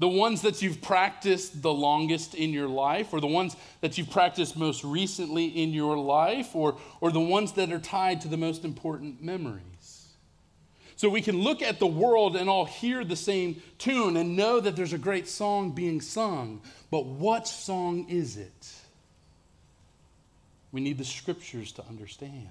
The 0.00 0.08
ones 0.08 0.42
that 0.42 0.60
you've 0.60 0.82
practiced 0.82 1.62
the 1.62 1.72
longest 1.72 2.34
in 2.34 2.50
your 2.50 2.68
life, 2.68 3.12
or 3.12 3.20
the 3.20 3.28
ones 3.28 3.56
that 3.80 3.96
you've 3.96 4.10
practiced 4.10 4.56
most 4.56 4.82
recently 4.82 5.46
in 5.46 5.70
your 5.70 5.96
life, 5.96 6.54
or, 6.54 6.76
or 7.00 7.12
the 7.12 7.20
ones 7.20 7.52
that 7.52 7.72
are 7.72 7.78
tied 7.78 8.20
to 8.22 8.28
the 8.28 8.36
most 8.36 8.64
important 8.64 9.22
memories. 9.22 10.08
So 10.96 11.08
we 11.08 11.22
can 11.22 11.42
look 11.42 11.62
at 11.62 11.78
the 11.78 11.86
world 11.86 12.36
and 12.36 12.48
all 12.48 12.64
hear 12.64 13.04
the 13.04 13.16
same 13.16 13.62
tune 13.78 14.16
and 14.16 14.36
know 14.36 14.60
that 14.60 14.74
there's 14.74 14.92
a 14.92 14.98
great 14.98 15.28
song 15.28 15.72
being 15.72 16.00
sung. 16.00 16.60
But 16.90 17.06
what 17.06 17.46
song 17.46 18.06
is 18.08 18.36
it? 18.36 18.72
We 20.72 20.80
need 20.80 20.98
the 20.98 21.04
scriptures 21.04 21.72
to 21.72 21.84
understand, 21.88 22.48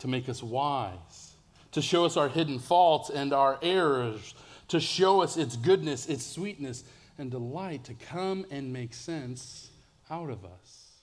to 0.00 0.08
make 0.08 0.28
us 0.28 0.42
wise, 0.42 1.33
to 1.74 1.82
show 1.82 2.04
us 2.04 2.16
our 2.16 2.28
hidden 2.28 2.58
faults 2.58 3.10
and 3.10 3.32
our 3.32 3.58
errors, 3.62 4.34
to 4.68 4.80
show 4.80 5.22
us 5.22 5.36
its 5.36 5.56
goodness, 5.56 6.06
its 6.06 6.24
sweetness, 6.24 6.82
and 7.18 7.30
delight, 7.30 7.84
to 7.84 7.94
come 7.94 8.44
and 8.50 8.72
make 8.72 8.94
sense 8.94 9.70
out 10.10 10.30
of 10.30 10.44
us 10.44 11.00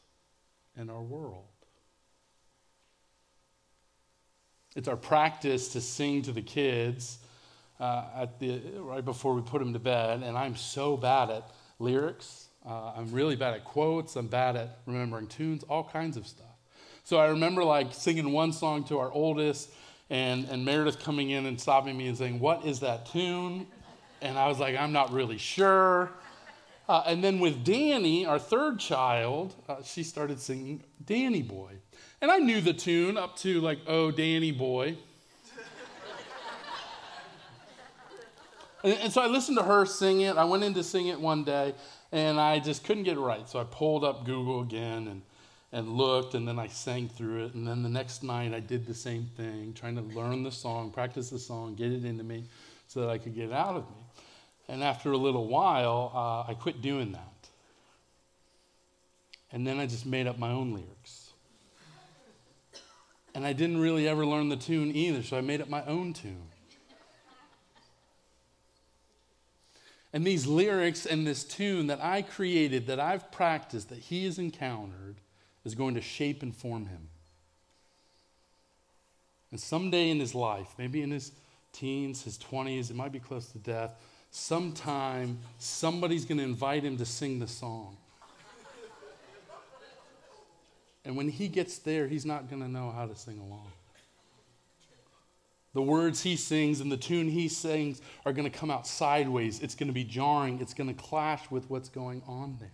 and 0.76 0.92
our 0.92 1.02
world. 1.02 1.46
It's 4.76 4.88
our 4.88 4.98
practice 4.98 5.70
to 5.70 5.82
sing 5.82 6.24
to 6.24 6.32
the 6.32 6.42
kids 6.42 7.20
uh, 7.80 8.06
at 8.16 8.40
the, 8.40 8.62
right 8.78 9.04
before 9.04 9.34
we 9.34 9.42
put 9.42 9.60
them 9.60 9.74
to 9.74 9.80
bed, 9.80 10.24
and 10.24 10.38
I'm 10.38 10.56
so 10.56 10.98
bad 10.98 11.30
at 11.30 11.50
lyrics 11.80 12.48
uh, 12.66 12.94
I'm 12.96 13.12
really 13.12 13.36
bad 13.36 13.56
at 13.56 13.64
quotes. 13.64 14.16
I'm 14.16 14.28
bad 14.28 14.56
at 14.56 14.80
remembering 14.86 15.28
tunes, 15.28 15.64
all 15.64 15.84
kinds 15.84 16.18
of 16.18 16.28
stuff. 16.28 16.46
So 17.04 17.18
I 17.18 17.28
remember 17.28 17.64
like 17.64 17.94
singing 17.94 18.32
one 18.32 18.54
song 18.54 18.84
to 18.86 19.00
our 19.00 19.12
oldest, 19.12 19.72
and, 20.12 20.46
and 20.50 20.66
Meredith 20.66 21.00
coming 21.00 21.30
in 21.30 21.46
and 21.46 21.60
stopping 21.60 21.98
me 21.98 22.08
and 22.10 22.18
saying, 22.18 22.40
What 22.40 22.66
is 22.66 22.82
that 22.82 23.06
tune? 23.08 23.66
And 24.22 24.38
I 24.38 24.48
was 24.50 24.60
like, 24.60 24.76
I'm 24.76 24.92
not 24.92 25.12
really 25.12 25.38
sure. 25.38 26.12
Uh, 26.88 27.04
and 27.08 27.24
then 27.24 27.40
with 27.40 27.64
Danny, 27.64 28.26
our 28.26 28.38
third 28.38 28.78
child, 28.78 29.56
uh, 29.70 29.82
she 29.84 30.04
started 30.04 30.40
singing 30.40 30.84
Danny 31.06 31.42
Boy. 31.42 31.72
And 32.22 32.30
I 32.30 32.38
knew 32.38 32.60
the 32.60 32.74
tune 32.74 33.16
up 33.18 33.38
to 33.38 33.62
like, 33.62 33.80
Oh, 33.88 34.12
Danny 34.12 34.52
Boy. 34.52 34.98
and, 38.84 38.94
and 38.96 39.14
so 39.14 39.22
I 39.22 39.28
listened 39.28 39.58
to 39.60 39.64
her 39.64 39.86
sing 39.86 40.22
it. 40.22 40.36
I 40.36 40.44
went 40.44 40.66
in 40.66 40.74
to 40.74 40.84
sing 40.84 41.08
it 41.08 41.22
one 41.22 41.46
day, 41.46 41.74
and 42.12 42.38
I 42.38 42.60
just 42.60 42.84
couldn't 42.84 43.04
get 43.04 43.16
it 43.16 43.22
right. 43.22 43.48
So 43.48 43.62
I 43.62 43.64
pulled 43.64 44.04
up 44.04 44.26
Google 44.26 44.60
again 44.60 45.08
and, 45.08 45.22
and 45.74 45.88
looked, 45.90 46.34
and 46.34 46.48
then 46.48 46.60
I 46.60 46.68
sang 46.68 47.08
through 47.08 47.46
it. 47.46 47.54
And 47.54 47.68
then 47.68 47.82
the 47.82 47.90
next 47.90 48.24
night 48.24 48.54
I 48.54 48.60
did 48.60 48.86
the 48.86 48.94
same 48.94 49.30
thing, 49.38 49.74
trying 49.74 49.96
to 49.96 50.02
learn 50.02 50.44
the 50.44 50.52
song, 50.52 50.92
practice 50.92 51.30
the 51.30 51.40
song, 51.40 51.76
get 51.76 51.92
it 51.92 52.04
into 52.04 52.24
me 52.24 52.46
so 52.88 53.02
that 53.02 53.10
I 53.10 53.18
could 53.18 53.34
get 53.34 53.46
it 53.46 53.54
out 53.54 53.76
of 53.76 53.84
me. 53.84 53.96
And 54.68 54.84
after 54.84 55.12
a 55.12 55.18
little 55.18 55.48
while, 55.48 56.12
uh, 56.14 56.52
I 56.52 56.56
quit 56.56 56.82
doing 56.82 57.14
that. 57.14 57.50
And 59.54 59.66
then 59.66 59.80
I 59.80 59.86
just 59.86 60.06
made 60.06 60.28
up 60.28 60.38
my 60.38 60.52
own 60.52 60.74
lyrics. 60.74 61.32
And 63.34 63.46
I 63.46 63.54
didn't 63.54 63.80
really 63.80 64.08
ever 64.08 64.26
learn 64.26 64.50
the 64.50 64.58
tune 64.58 64.94
either, 64.94 65.24
so 65.24 65.38
I 65.38 65.42
made 65.42 65.62
up 65.62 65.70
my 65.70 65.86
own 65.86 66.12
tune. 66.14 66.50
And 70.14 70.28
these 70.28 70.46
lyrics 70.46 71.06
and 71.06 71.26
this 71.26 71.46
tune 71.46 71.88
that 71.88 72.04
I 72.04 72.22
created, 72.22 72.88
that 72.88 73.00
I've 73.00 73.32
practiced, 73.32 73.88
that 73.90 74.00
he 74.00 74.26
has 74.26 74.38
encountered, 74.38 75.16
is 75.64 75.76
going 75.76 75.96
to 75.96 76.02
shape 76.02 76.42
and 76.44 76.56
form 76.56 76.88
him. 76.88 77.10
And 79.52 79.60
someday 79.60 80.10
in 80.10 80.20
his 80.20 80.34
life, 80.34 80.74
maybe 80.78 81.02
in 81.02 81.12
his 81.12 81.32
teens, 81.74 82.24
his 82.24 82.38
20s, 82.38 82.90
it 82.90 82.96
might 82.96 83.12
be 83.12 83.20
close 83.20 83.48
to 83.48 83.58
death, 83.58 83.92
sometime 84.32 85.40
somebody's 85.58 86.26
going 86.26 86.38
to 86.38 86.44
invite 86.44 86.84
him 86.84 86.98
to 86.98 87.06
sing 87.06 87.40
the 87.40 87.48
song. 87.48 87.98
And 91.04 91.18
when 91.18 91.30
he 91.30 91.48
gets 91.48 91.80
there, 91.80 92.08
he's 92.08 92.26
not 92.26 92.50
going 92.50 92.62
to 92.62 92.68
know 92.68 92.92
how 92.92 93.08
to 93.08 93.16
sing 93.16 93.40
along. 93.40 93.68
The 95.74 95.82
words 95.82 96.22
he 96.22 96.36
sings 96.36 96.82
and 96.82 96.92
the 96.92 96.98
tune 96.98 97.30
he 97.30 97.48
sings 97.48 98.02
are 98.26 98.34
going 98.34 98.50
to 98.50 98.58
come 98.58 98.70
out 98.70 98.86
sideways. 98.86 99.62
It's 99.62 99.74
going 99.74 99.88
to 99.88 99.94
be 99.94 100.04
jarring. 100.04 100.60
It's 100.60 100.74
going 100.74 100.94
to 100.94 101.02
clash 101.02 101.50
with 101.50 101.70
what's 101.70 101.90
going 101.90 102.22
on 102.28 102.58
there. 102.60 102.72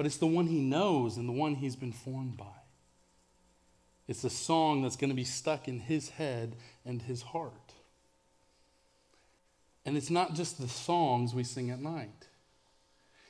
But 0.00 0.06
it's 0.06 0.16
the 0.16 0.26
one 0.26 0.46
he 0.46 0.60
knows 0.60 1.18
and 1.18 1.28
the 1.28 1.32
one 1.32 1.56
he's 1.56 1.76
been 1.76 1.92
formed 1.92 2.38
by. 2.38 2.46
It's 4.08 4.24
a 4.24 4.30
song 4.30 4.80
that's 4.80 4.96
going 4.96 5.10
to 5.10 5.14
be 5.14 5.24
stuck 5.24 5.68
in 5.68 5.78
his 5.78 6.08
head 6.08 6.56
and 6.86 7.02
his 7.02 7.20
heart. 7.20 7.74
And 9.84 9.98
it's 9.98 10.08
not 10.08 10.32
just 10.32 10.58
the 10.58 10.68
songs 10.68 11.34
we 11.34 11.44
sing 11.44 11.68
at 11.68 11.82
night. 11.82 12.28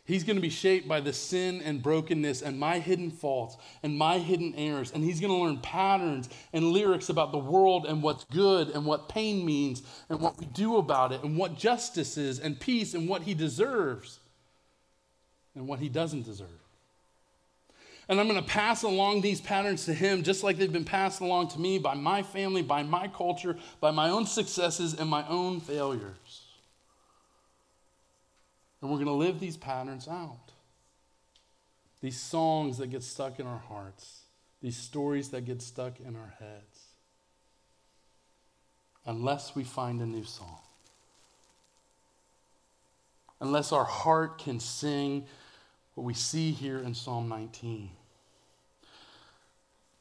He's 0.04 0.22
going 0.22 0.36
to 0.36 0.40
be 0.40 0.48
shaped 0.48 0.86
by 0.86 1.00
the 1.00 1.12
sin 1.12 1.60
and 1.60 1.82
brokenness 1.82 2.40
and 2.40 2.56
my 2.56 2.78
hidden 2.78 3.10
faults 3.10 3.56
and 3.82 3.98
my 3.98 4.18
hidden 4.18 4.54
errors. 4.54 4.92
And 4.92 5.02
he's 5.02 5.18
going 5.18 5.32
to 5.32 5.44
learn 5.44 5.58
patterns 5.58 6.28
and 6.52 6.66
lyrics 6.66 7.08
about 7.08 7.32
the 7.32 7.38
world 7.38 7.84
and 7.84 8.00
what's 8.00 8.22
good 8.26 8.68
and 8.68 8.86
what 8.86 9.08
pain 9.08 9.44
means 9.44 9.82
and 10.08 10.20
what 10.20 10.38
we 10.38 10.46
do 10.46 10.76
about 10.76 11.10
it 11.10 11.24
and 11.24 11.36
what 11.36 11.58
justice 11.58 12.16
is 12.16 12.38
and 12.38 12.60
peace 12.60 12.94
and 12.94 13.08
what 13.08 13.22
he 13.22 13.34
deserves 13.34 14.20
and 15.56 15.66
what 15.66 15.80
he 15.80 15.88
doesn't 15.88 16.22
deserve. 16.22 16.59
And 18.10 18.18
I'm 18.18 18.26
going 18.26 18.42
to 18.42 18.48
pass 18.48 18.82
along 18.82 19.20
these 19.20 19.40
patterns 19.40 19.84
to 19.84 19.94
him 19.94 20.24
just 20.24 20.42
like 20.42 20.58
they've 20.58 20.72
been 20.72 20.84
passed 20.84 21.20
along 21.20 21.46
to 21.50 21.60
me 21.60 21.78
by 21.78 21.94
my 21.94 22.24
family, 22.24 22.60
by 22.60 22.82
my 22.82 23.06
culture, 23.06 23.56
by 23.80 23.92
my 23.92 24.10
own 24.10 24.26
successes 24.26 24.94
and 24.94 25.08
my 25.08 25.24
own 25.28 25.60
failures. 25.60 26.48
And 28.82 28.90
we're 28.90 28.96
going 28.96 29.06
to 29.06 29.12
live 29.12 29.38
these 29.38 29.56
patterns 29.56 30.08
out. 30.08 30.50
These 32.00 32.18
songs 32.18 32.78
that 32.78 32.88
get 32.88 33.04
stuck 33.04 33.38
in 33.38 33.46
our 33.46 33.62
hearts, 33.68 34.22
these 34.60 34.76
stories 34.76 35.28
that 35.28 35.44
get 35.44 35.62
stuck 35.62 36.00
in 36.00 36.16
our 36.16 36.34
heads. 36.40 36.86
Unless 39.06 39.54
we 39.54 39.62
find 39.62 40.02
a 40.02 40.06
new 40.06 40.24
song. 40.24 40.58
Unless 43.40 43.70
our 43.70 43.84
heart 43.84 44.38
can 44.38 44.58
sing 44.58 45.26
what 45.94 46.02
we 46.02 46.14
see 46.14 46.50
here 46.50 46.80
in 46.80 46.92
Psalm 46.92 47.28
19. 47.28 47.90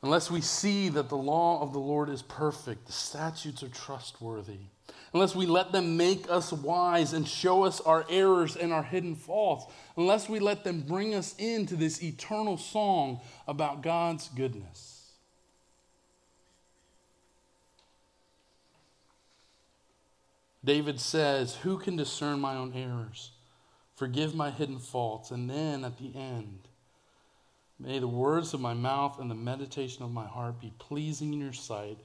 Unless 0.02 0.32
we 0.32 0.42
see 0.42 0.90
that 0.90 1.10
the 1.10 1.18
law 1.18 1.62
of 1.62 1.74
the 1.74 1.80
Lord 1.80 2.10
is 2.10 2.22
perfect, 2.22 2.86
the 2.86 2.94
statutes 2.94 3.64
are 3.64 3.70
trustworthy 3.70 4.60
unless 5.14 5.36
we 5.36 5.46
let 5.46 5.72
them 5.72 5.98
make 5.98 6.30
us 6.30 6.52
wise 6.52 7.14
and 7.14 7.28
show 7.28 7.64
us 7.64 7.82
our 7.82 8.06
errors 8.10 8.56
and 8.56 8.72
our 8.72 8.84
hidden 8.84 9.16
faults, 9.16 9.66
unless 9.98 10.30
we 10.30 10.40
let 10.40 10.64
them 10.64 10.82
bring 10.82 11.14
us 11.16 11.36
into 11.38 11.76
this 11.76 12.04
eternal 12.04 12.58
song 12.58 13.20
about 13.48 13.82
God's 13.82 14.28
goodness. 14.30 15.12
David 20.64 21.00
says, 21.00 21.56
Who 21.56 21.78
can 21.78 21.96
discern 21.96 22.40
my 22.40 22.56
own 22.56 22.74
errors? 22.74 23.32
Forgive 23.96 24.36
my 24.36 24.52
hidden 24.52 24.80
faults. 24.80 25.32
And 25.32 25.50
then 25.50 25.84
at 25.84 25.98
the 25.98 26.16
end, 26.16 26.68
may 27.80 28.00
the 28.00 28.08
words 28.08 28.54
of 28.54 28.60
my 28.60 28.74
mouth 28.74 29.20
and 29.20 29.32
the 29.32 29.36
meditation 29.36 30.04
of 30.04 30.12
my 30.12 30.26
heart 30.26 30.60
be 30.60 30.74
pleasing 30.80 31.34
in 31.34 31.40
your 31.40 31.54
sight, 31.54 31.98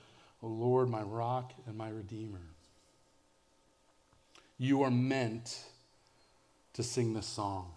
O 0.43 0.47
Lord, 0.47 0.89
my 0.89 1.03
rock 1.03 1.53
and 1.67 1.77
my 1.77 1.89
redeemer. 1.89 2.41
You 4.57 4.83
are 4.83 4.91
meant 4.91 5.65
to 6.75 6.83
sing 6.83 7.15
this 7.15 7.27
song, 7.27 7.73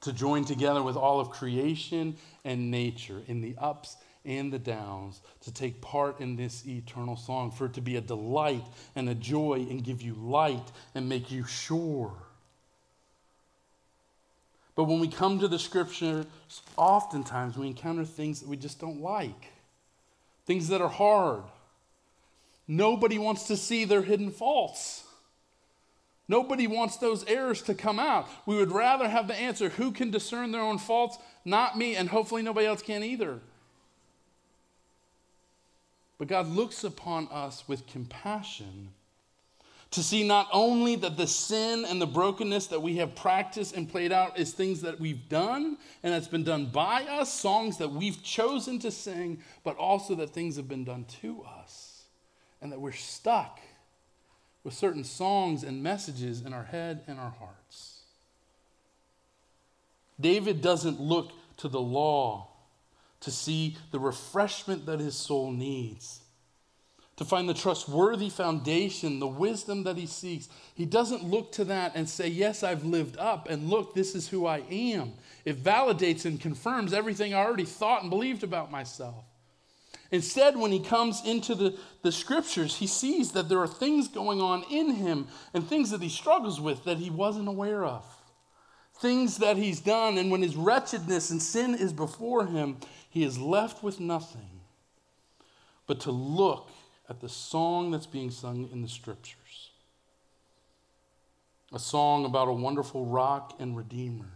to 0.00 0.12
join 0.12 0.44
together 0.44 0.82
with 0.82 0.96
all 0.96 1.20
of 1.20 1.30
creation 1.30 2.16
and 2.44 2.70
nature 2.70 3.22
in 3.28 3.40
the 3.40 3.54
ups 3.58 3.96
and 4.24 4.52
the 4.52 4.58
downs, 4.58 5.20
to 5.42 5.52
take 5.52 5.80
part 5.80 6.20
in 6.20 6.36
this 6.36 6.66
eternal 6.66 7.16
song, 7.16 7.50
for 7.50 7.66
it 7.66 7.74
to 7.74 7.80
be 7.80 7.96
a 7.96 8.00
delight 8.00 8.64
and 8.94 9.08
a 9.08 9.14
joy 9.14 9.66
and 9.70 9.84
give 9.84 10.02
you 10.02 10.14
light 10.14 10.72
and 10.94 11.08
make 11.08 11.30
you 11.30 11.44
sure. 11.44 12.12
But 14.80 14.88
when 14.88 14.98
we 14.98 15.08
come 15.08 15.40
to 15.40 15.46
the 15.46 15.58
scriptures, 15.58 16.24
oftentimes 16.74 17.58
we 17.58 17.66
encounter 17.66 18.06
things 18.06 18.40
that 18.40 18.48
we 18.48 18.56
just 18.56 18.80
don't 18.80 19.02
like, 19.02 19.52
things 20.46 20.68
that 20.68 20.80
are 20.80 20.88
hard. 20.88 21.42
Nobody 22.66 23.18
wants 23.18 23.46
to 23.48 23.58
see 23.58 23.84
their 23.84 24.00
hidden 24.00 24.30
faults. 24.30 25.04
Nobody 26.28 26.66
wants 26.66 26.96
those 26.96 27.26
errors 27.26 27.60
to 27.64 27.74
come 27.74 27.98
out. 27.98 28.26
We 28.46 28.56
would 28.56 28.72
rather 28.72 29.06
have 29.06 29.28
the 29.28 29.34
answer 29.34 29.68
who 29.68 29.92
can 29.92 30.10
discern 30.10 30.50
their 30.50 30.62
own 30.62 30.78
faults? 30.78 31.18
Not 31.44 31.76
me, 31.76 31.94
and 31.94 32.08
hopefully 32.08 32.40
nobody 32.40 32.66
else 32.66 32.80
can 32.80 33.04
either. 33.04 33.38
But 36.16 36.28
God 36.28 36.48
looks 36.48 36.84
upon 36.84 37.28
us 37.28 37.68
with 37.68 37.86
compassion 37.86 38.92
to 39.92 40.02
see 40.02 40.22
not 40.22 40.48
only 40.52 40.94
that 40.96 41.16
the 41.16 41.26
sin 41.26 41.84
and 41.84 42.00
the 42.00 42.06
brokenness 42.06 42.68
that 42.68 42.80
we 42.80 42.96
have 42.96 43.14
practiced 43.16 43.74
and 43.74 43.88
played 43.88 44.12
out 44.12 44.38
is 44.38 44.52
things 44.52 44.82
that 44.82 45.00
we've 45.00 45.28
done 45.28 45.76
and 46.02 46.14
that's 46.14 46.28
been 46.28 46.44
done 46.44 46.66
by 46.66 47.02
us, 47.04 47.32
songs 47.32 47.78
that 47.78 47.90
we've 47.90 48.22
chosen 48.22 48.78
to 48.78 48.90
sing, 48.90 49.42
but 49.64 49.76
also 49.76 50.14
that 50.14 50.30
things 50.30 50.56
have 50.56 50.68
been 50.68 50.84
done 50.84 51.04
to 51.20 51.42
us 51.42 52.04
and 52.62 52.70
that 52.70 52.80
we're 52.80 52.92
stuck 52.92 53.58
with 54.62 54.74
certain 54.74 55.04
songs 55.04 55.64
and 55.64 55.82
messages 55.82 56.42
in 56.42 56.52
our 56.52 56.64
head 56.64 57.02
and 57.06 57.18
our 57.18 57.30
hearts. 57.30 58.02
David 60.20 60.60
doesn't 60.60 61.00
look 61.00 61.32
to 61.56 61.68
the 61.68 61.80
law 61.80 62.48
to 63.20 63.30
see 63.30 63.76
the 63.90 63.98
refreshment 63.98 64.86
that 64.86 65.00
his 65.00 65.16
soul 65.16 65.50
needs, 65.50 66.19
to 67.20 67.24
find 67.26 67.46
the 67.46 67.52
trustworthy 67.52 68.30
foundation, 68.30 69.18
the 69.18 69.26
wisdom 69.26 69.84
that 69.84 69.98
he 69.98 70.06
seeks. 70.06 70.48
He 70.74 70.86
doesn't 70.86 71.22
look 71.22 71.52
to 71.52 71.66
that 71.66 71.92
and 71.94 72.08
say, 72.08 72.28
Yes, 72.28 72.62
I've 72.62 72.82
lived 72.82 73.18
up, 73.18 73.46
and 73.50 73.68
look, 73.68 73.94
this 73.94 74.14
is 74.14 74.26
who 74.26 74.46
I 74.46 74.62
am. 74.70 75.12
It 75.44 75.62
validates 75.62 76.24
and 76.24 76.40
confirms 76.40 76.94
everything 76.94 77.34
I 77.34 77.44
already 77.44 77.66
thought 77.66 78.00
and 78.00 78.08
believed 78.08 78.42
about 78.42 78.70
myself. 78.70 79.22
Instead, 80.10 80.56
when 80.56 80.72
he 80.72 80.80
comes 80.80 81.20
into 81.26 81.54
the, 81.54 81.78
the 82.00 82.10
scriptures, 82.10 82.78
he 82.78 82.86
sees 82.86 83.32
that 83.32 83.50
there 83.50 83.60
are 83.60 83.68
things 83.68 84.08
going 84.08 84.40
on 84.40 84.64
in 84.70 84.94
him 84.94 85.28
and 85.52 85.68
things 85.68 85.90
that 85.90 86.00
he 86.00 86.08
struggles 86.08 86.58
with 86.58 86.84
that 86.84 86.96
he 86.96 87.10
wasn't 87.10 87.48
aware 87.48 87.84
of. 87.84 88.02
Things 88.94 89.36
that 89.36 89.58
he's 89.58 89.80
done, 89.80 90.16
and 90.16 90.30
when 90.30 90.40
his 90.40 90.56
wretchedness 90.56 91.28
and 91.28 91.42
sin 91.42 91.74
is 91.74 91.92
before 91.92 92.46
him, 92.46 92.78
he 93.10 93.24
is 93.24 93.38
left 93.38 93.82
with 93.82 94.00
nothing 94.00 94.62
but 95.86 96.00
to 96.00 96.12
look 96.12 96.70
at 97.10 97.20
the 97.20 97.28
song 97.28 97.90
that's 97.90 98.06
being 98.06 98.30
sung 98.30 98.68
in 98.72 98.80
the 98.80 98.88
scriptures 98.88 99.70
a 101.72 101.78
song 101.78 102.24
about 102.24 102.48
a 102.48 102.52
wonderful 102.52 103.04
rock 103.04 103.54
and 103.58 103.76
redeemer 103.76 104.32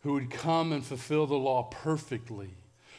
who 0.00 0.14
would 0.14 0.30
come 0.30 0.72
and 0.72 0.84
fulfill 0.84 1.26
the 1.26 1.34
law 1.34 1.62
perfectly 1.62 2.56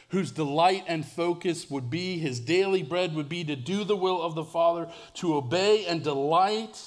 whose 0.08 0.30
delight 0.30 0.84
and 0.86 1.04
focus 1.04 1.70
would 1.70 1.90
be, 1.90 2.18
his 2.18 2.38
daily 2.40 2.82
bread 2.82 3.14
would 3.14 3.28
be 3.28 3.44
to 3.44 3.56
do 3.56 3.84
the 3.84 3.96
will 3.96 4.22
of 4.22 4.34
the 4.34 4.44
Father, 4.44 4.88
to 5.14 5.34
obey 5.34 5.84
and 5.86 6.02
delight 6.02 6.80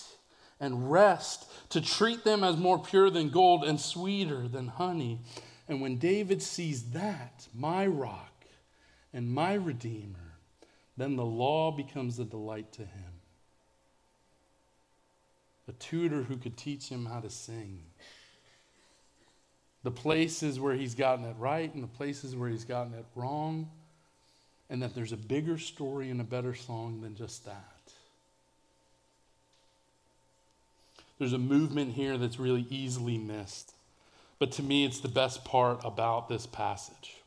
and 0.60 0.92
rest, 0.92 1.50
to 1.70 1.82
treat 1.82 2.24
them 2.24 2.44
as 2.44 2.58
more 2.58 2.80
pure 2.80 3.10
than 3.10 3.30
gold 3.30 3.64
and 3.64 3.80
sweeter 3.80 4.48
than 4.48 4.68
honey. 4.68 5.20
And 5.68 5.82
when 5.82 5.98
David 5.98 6.42
sees 6.42 6.92
that, 6.92 7.48
my 7.54 7.86
rock 7.86 8.46
and 9.14 9.32
my 9.32 9.54
redeemer, 9.54 10.29
then 11.00 11.16
the 11.16 11.26
law 11.26 11.72
becomes 11.72 12.20
a 12.20 12.26
delight 12.26 12.72
to 12.74 12.82
him. 12.82 13.14
A 15.68 15.72
tutor 15.74 16.24
who 16.24 16.38
could 16.38 16.58
teach 16.58 16.90
him 16.90 17.06
how 17.06 17.20
to 17.20 17.30
sing 17.30 17.84
the 19.84 19.92
places 19.92 20.60
where 20.60 20.76
he's 20.76 20.96
gotten 20.96 21.26
it 21.26 21.36
right 21.40 21.74
and 21.74 21.82
the 21.82 21.88
places 21.88 22.36
where 22.36 22.50
he's 22.50 22.66
gotten 22.66 22.94
it 22.94 23.06
wrong, 23.16 23.70
and 24.70 24.82
that 24.82 24.94
there's 24.94 25.14
a 25.14 25.18
bigger 25.18 25.58
story 25.58 26.10
and 26.10 26.20
a 26.20 26.24
better 26.26 26.54
song 26.54 27.02
than 27.02 27.16
just 27.16 27.46
that. 27.46 27.64
There's 31.18 31.34
a 31.34 31.38
movement 31.38 31.94
here 31.94 32.18
that's 32.18 32.40
really 32.40 32.66
easily 32.70 33.18
missed. 33.18 33.74
But 34.38 34.52
to 34.54 34.64
me, 34.64 34.86
it's 34.86 35.00
the 35.00 35.10
best 35.10 35.44
part 35.44 35.82
about 35.84 36.30
this 36.30 36.46
passage. 36.46 37.19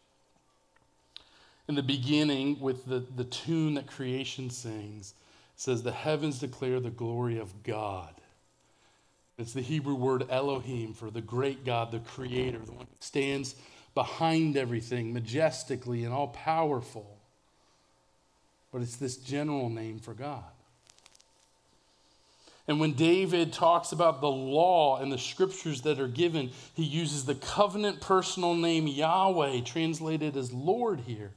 In 1.73 1.77
the 1.77 1.83
beginning, 1.83 2.61
with 2.61 2.85
the, 2.85 2.99
the 3.17 3.25
tune 3.25 3.73
that 3.77 3.87
creation 3.87 4.51
sings, 4.51 5.15
says, 5.57 5.83
The 5.83 5.91
heavens 5.91 6.39
declare 6.39 6.81
the 6.81 6.91
glory 6.91 7.39
of 7.39 7.63
God. 7.63 8.13
It's 9.39 9.55
the 9.55 9.63
Hebrew 9.63 9.95
word 9.95 10.27
Elohim 10.29 10.93
for 10.93 11.11
the 11.11 11.23
great 11.23 11.65
God, 11.65 11.91
the 11.91 12.01
creator, 12.01 12.59
the 12.59 12.73
one 12.73 12.85
who 12.85 12.97
stands 13.01 13.55
behind 13.95 14.59
everything 14.59 15.15
majestically 15.15 16.05
and 16.05 16.13
all 16.13 16.29
powerful. 16.29 17.17
But 18.71 18.83
it's 18.83 18.97
this 18.97 19.17
general 19.17 19.71
name 19.71 19.99
for 19.99 20.13
God. 20.13 20.45
And 22.69 22.81
when 22.81 22.93
David 22.93 23.55
talks 23.55 23.93
about 23.93 24.21
the 24.21 24.31
law 24.31 24.99
and 24.99 25.11
the 25.11 25.17
scriptures 25.17 25.81
that 25.81 25.99
are 25.99 26.07
given, 26.07 26.51
he 26.75 26.85
uses 26.85 27.25
the 27.25 27.35
covenant 27.35 28.03
personal 28.03 28.53
name 28.55 28.87
Yahweh, 28.87 29.63
translated 29.63 30.37
as 30.37 30.53
Lord 30.53 31.01
here 31.07 31.33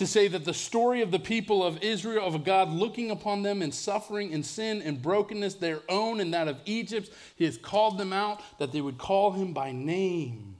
to 0.00 0.06
say 0.06 0.28
that 0.28 0.46
the 0.46 0.54
story 0.54 1.02
of 1.02 1.10
the 1.10 1.18
people 1.18 1.62
of 1.62 1.82
Israel, 1.82 2.26
of 2.26 2.34
a 2.34 2.38
God 2.38 2.70
looking 2.70 3.10
upon 3.10 3.42
them 3.42 3.60
in 3.60 3.70
suffering 3.70 4.32
and 4.32 4.44
sin 4.44 4.80
and 4.80 5.02
brokenness, 5.02 5.56
their 5.56 5.80
own 5.90 6.20
and 6.20 6.32
that 6.32 6.48
of 6.48 6.58
Egypt, 6.64 7.10
He 7.36 7.44
has 7.44 7.58
called 7.58 7.98
them 7.98 8.10
out, 8.10 8.40
that 8.58 8.72
they 8.72 8.80
would 8.80 8.96
call 8.96 9.32
Him 9.32 9.52
by 9.52 9.72
name. 9.72 10.56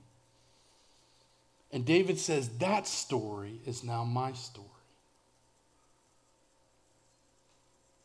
And 1.71 1.83
David 1.83 2.19
says, 2.19 2.49
That 2.59 2.85
story 2.85 3.59
is 3.65 3.83
now 3.83 4.03
my 4.03 4.33
story. 4.33 4.67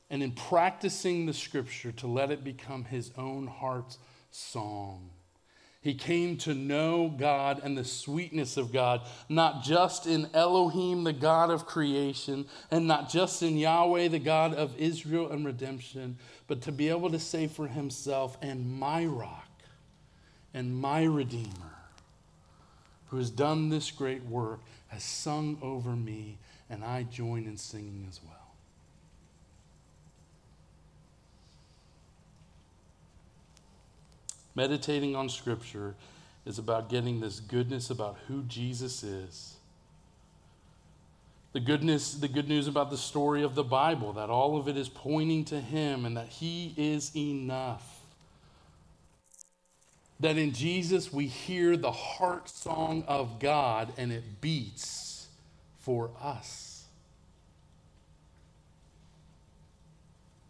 And 0.08 0.22
in 0.22 0.32
practicing 0.32 1.26
the 1.26 1.34
scripture 1.34 1.92
to 1.92 2.06
let 2.06 2.30
it 2.30 2.44
become 2.44 2.84
his 2.84 3.10
own 3.18 3.46
heart's 3.46 3.98
song 4.30 5.10
he 5.80 5.94
came 5.94 6.36
to 6.38 6.54
know 6.54 7.08
God 7.08 7.60
and 7.62 7.78
the 7.78 7.84
sweetness 7.84 8.56
of 8.56 8.72
God, 8.72 9.02
not 9.28 9.62
just 9.62 10.06
in 10.06 10.28
Elohim, 10.34 11.04
the 11.04 11.12
God 11.12 11.50
of 11.50 11.66
creation, 11.66 12.46
and 12.70 12.88
not 12.88 13.08
just 13.08 13.42
in 13.42 13.56
Yahweh, 13.56 14.08
the 14.08 14.18
God 14.18 14.54
of 14.54 14.76
Israel 14.78 15.30
and 15.30 15.46
redemption, 15.46 16.18
but 16.48 16.62
to 16.62 16.72
be 16.72 16.88
able 16.88 17.10
to 17.10 17.20
say 17.20 17.46
for 17.46 17.68
himself, 17.68 18.36
and 18.42 18.78
my 18.78 19.04
rock 19.04 19.48
and 20.52 20.76
my 20.76 21.04
redeemer, 21.04 21.76
who 23.08 23.18
has 23.18 23.30
done 23.30 23.68
this 23.68 23.90
great 23.90 24.24
work, 24.24 24.60
has 24.88 25.04
sung 25.04 25.58
over 25.62 25.90
me, 25.90 26.38
and 26.68 26.82
I 26.84 27.04
join 27.04 27.44
in 27.44 27.56
singing 27.56 28.06
as 28.08 28.20
well. 28.24 28.35
Meditating 34.56 35.14
on 35.14 35.28
Scripture 35.28 35.94
is 36.46 36.58
about 36.58 36.88
getting 36.88 37.20
this 37.20 37.40
goodness 37.40 37.90
about 37.90 38.16
who 38.26 38.42
Jesus 38.44 39.02
is. 39.02 39.56
The 41.52 41.60
goodness, 41.60 42.14
the 42.14 42.28
good 42.28 42.48
news 42.48 42.66
about 42.66 42.90
the 42.90 42.96
story 42.96 43.42
of 43.42 43.54
the 43.54 43.62
Bible, 43.62 44.14
that 44.14 44.30
all 44.30 44.56
of 44.56 44.66
it 44.66 44.76
is 44.78 44.88
pointing 44.88 45.44
to 45.46 45.60
Him 45.60 46.06
and 46.06 46.16
that 46.16 46.28
He 46.28 46.72
is 46.78 47.14
enough. 47.14 48.00
That 50.20 50.38
in 50.38 50.52
Jesus 50.52 51.12
we 51.12 51.26
hear 51.26 51.76
the 51.76 51.92
heart 51.92 52.48
song 52.48 53.04
of 53.06 53.38
God 53.38 53.92
and 53.98 54.10
it 54.10 54.40
beats 54.40 55.28
for 55.80 56.10
us. 56.22 56.84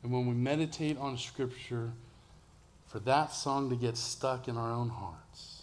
And 0.05 0.12
when 0.12 0.27
we 0.27 0.35
meditate 0.35 0.97
on 0.99 1.19
Scripture, 1.19 1.90
for 2.87 2.99
that 3.01 3.33
song 3.33 3.70
to 3.70 3.77
get 3.77 3.96
stuck 3.96 4.48
in 4.48 4.56
our 4.56 4.71
own 4.71 4.88
hearts. 4.88 5.63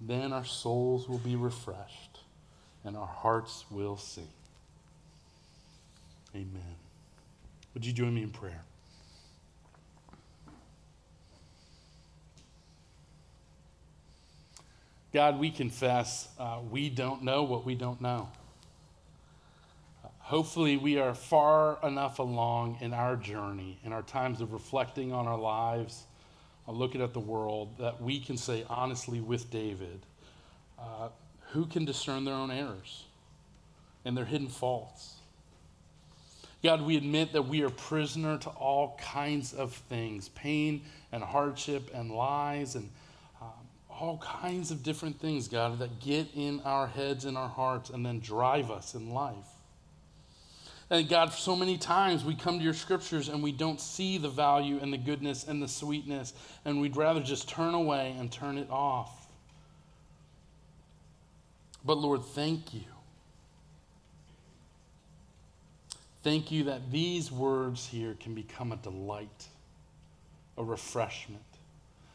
Then 0.00 0.32
our 0.32 0.44
souls 0.44 1.08
will 1.08 1.18
be 1.18 1.36
refreshed 1.36 2.20
and 2.84 2.96
our 2.96 3.06
hearts 3.06 3.64
will 3.70 3.96
sing. 3.96 4.28
Amen. 6.34 6.76
Would 7.74 7.86
you 7.86 7.92
join 7.92 8.14
me 8.14 8.22
in 8.22 8.30
prayer? 8.30 8.64
God, 15.12 15.38
we 15.38 15.50
confess 15.50 16.28
uh, 16.38 16.60
we 16.70 16.88
don't 16.88 17.22
know 17.22 17.42
what 17.42 17.66
we 17.66 17.74
don't 17.74 18.00
know 18.00 18.30
hopefully 20.32 20.78
we 20.78 20.96
are 20.96 21.12
far 21.12 21.78
enough 21.86 22.18
along 22.18 22.78
in 22.80 22.94
our 22.94 23.16
journey, 23.16 23.78
in 23.84 23.92
our 23.92 24.00
times 24.00 24.40
of 24.40 24.54
reflecting 24.54 25.12
on 25.12 25.26
our 25.28 25.38
lives, 25.38 26.04
uh, 26.66 26.72
looking 26.72 27.02
at 27.02 27.12
the 27.12 27.20
world, 27.20 27.68
that 27.78 28.00
we 28.00 28.18
can 28.18 28.38
say 28.38 28.64
honestly 28.70 29.20
with 29.20 29.50
David, 29.50 30.06
uh, 30.78 31.10
who 31.50 31.66
can 31.66 31.84
discern 31.84 32.24
their 32.24 32.32
own 32.32 32.50
errors 32.50 33.04
and 34.06 34.16
their 34.16 34.24
hidden 34.24 34.48
faults? 34.48 35.16
God, 36.62 36.80
we 36.80 36.96
admit 36.96 37.34
that 37.34 37.42
we 37.42 37.60
are 37.60 37.68
prisoner 37.68 38.38
to 38.38 38.48
all 38.48 38.98
kinds 38.98 39.52
of 39.52 39.74
things 39.90 40.30
pain 40.30 40.80
and 41.12 41.22
hardship 41.22 41.90
and 41.92 42.10
lies 42.10 42.74
and 42.74 42.88
um, 43.42 43.50
all 43.90 44.16
kinds 44.16 44.70
of 44.70 44.82
different 44.82 45.20
things, 45.20 45.46
God, 45.46 45.78
that 45.80 46.00
get 46.00 46.28
in 46.34 46.60
our 46.60 46.86
heads 46.86 47.26
and 47.26 47.36
our 47.36 47.50
hearts 47.50 47.90
and 47.90 48.06
then 48.06 48.20
drive 48.20 48.70
us 48.70 48.94
in 48.94 49.10
life. 49.10 49.51
And 50.92 51.08
God, 51.08 51.32
so 51.32 51.56
many 51.56 51.76
times 51.76 52.24
we 52.24 52.36
come 52.36 52.58
to 52.58 52.64
your 52.64 52.74
scriptures 52.74 53.28
and 53.28 53.42
we 53.42 53.50
don't 53.50 53.80
see 53.80 54.18
the 54.18 54.28
value 54.28 54.78
and 54.80 54.92
the 54.92 54.98
goodness 54.98 55.48
and 55.48 55.60
the 55.60 55.66
sweetness, 55.66 56.32
and 56.64 56.80
we'd 56.80 56.96
rather 56.96 57.20
just 57.20 57.48
turn 57.48 57.74
away 57.74 58.14
and 58.18 58.30
turn 58.30 58.58
it 58.58 58.70
off. 58.70 59.26
But 61.84 61.98
Lord, 61.98 62.22
thank 62.22 62.72
you 62.72 62.84
Thank 66.22 66.52
you 66.52 66.64
that 66.64 66.92
these 66.92 67.32
words 67.32 67.86
here 67.86 68.16
can 68.20 68.34
become 68.34 68.70
a 68.70 68.76
delight, 68.76 69.48
a 70.56 70.62
refreshment, 70.62 71.42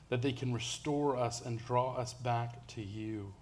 that 0.09 0.21
they 0.21 0.31
can 0.31 0.53
restore 0.53 1.17
us 1.17 1.45
and 1.45 1.63
draw 1.65 1.95
us 1.95 2.13
back 2.13 2.65
to 2.67 2.81
you. 2.81 3.33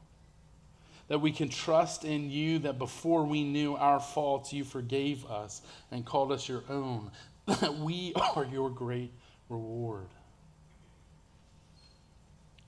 That 1.07 1.19
we 1.19 1.31
can 1.31 1.49
trust 1.49 2.03
in 2.03 2.31
you 2.31 2.59
that 2.59 2.79
before 2.79 3.25
we 3.25 3.43
knew 3.43 3.75
our 3.75 3.99
faults, 3.99 4.51
you 4.51 4.63
forgave 4.63 5.25
us 5.25 5.61
and 5.91 6.05
called 6.05 6.31
us 6.31 6.49
your 6.49 6.63
own, 6.69 7.11
that 7.45 7.75
we 7.75 8.13
are 8.15 8.45
your 8.45 8.69
great 8.69 9.11
reward. 9.49 10.07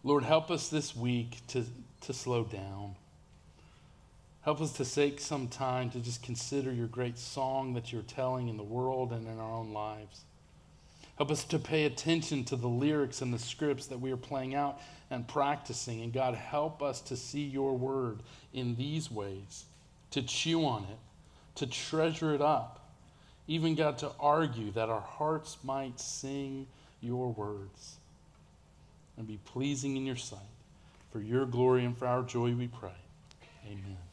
Lord, 0.04 0.24
help 0.24 0.52
us 0.52 0.70
this 0.70 0.96
week 0.96 1.40
to, 1.48 1.66
to 2.02 2.14
slow 2.14 2.44
down. 2.44 2.96
Help 4.42 4.62
us 4.62 4.72
to 4.74 4.86
take 4.86 5.20
some 5.20 5.50
time 5.50 5.90
to 5.90 6.00
just 6.00 6.24
consider 6.24 6.72
your 6.72 6.88
great 6.88 7.18
song 7.18 7.74
that 7.74 7.92
you're 7.92 8.02
telling 8.04 8.48
in 8.48 8.56
the 8.56 8.64
world 8.64 9.12
and 9.12 9.28
in 9.28 9.40
our 9.40 9.52
own 9.52 9.74
lives. 9.74 10.22
Help 11.18 11.32
us 11.32 11.44
to 11.46 11.58
pay 11.58 11.86
attention 11.86 12.44
to 12.46 12.56
the 12.56 12.68
lyrics 12.68 13.22
and 13.22 13.34
the 13.34 13.40
scripts 13.40 13.88
that 13.88 14.00
we 14.00 14.12
are 14.12 14.18
playing 14.18 14.54
out 14.54 14.80
and 15.10 15.28
practicing. 15.28 16.02
And 16.02 16.14
God, 16.14 16.36
help 16.36 16.84
us 16.84 17.02
to 17.02 17.18
see 17.18 17.44
your 17.44 17.76
word 17.76 18.20
in 18.54 18.76
these 18.76 19.10
ways, 19.10 19.66
to 20.12 20.22
chew 20.22 20.64
on 20.66 20.84
it, 20.84 21.00
to 21.56 21.66
treasure 21.66 22.36
it 22.36 22.42
up. 22.42 22.92
Even, 23.48 23.76
God, 23.76 23.98
to 24.00 24.12
argue 24.20 24.72
that 24.72 24.90
our 24.90 25.02
hearts 25.02 25.58
might 25.64 26.00
sing 26.00 26.68
your 27.02 27.32
words 27.32 27.96
and 29.18 29.26
be 29.26 29.40
pleasing 29.46 29.98
in 29.98 30.06
your 30.06 30.16
sight. 30.16 30.40
For 31.12 31.22
your 31.22 31.46
glory 31.46 31.86
and 31.86 31.98
for 31.98 32.06
our 32.06 32.22
joy, 32.22 32.54
we 32.54 32.68
pray. 32.68 32.92
Amen. 33.66 34.07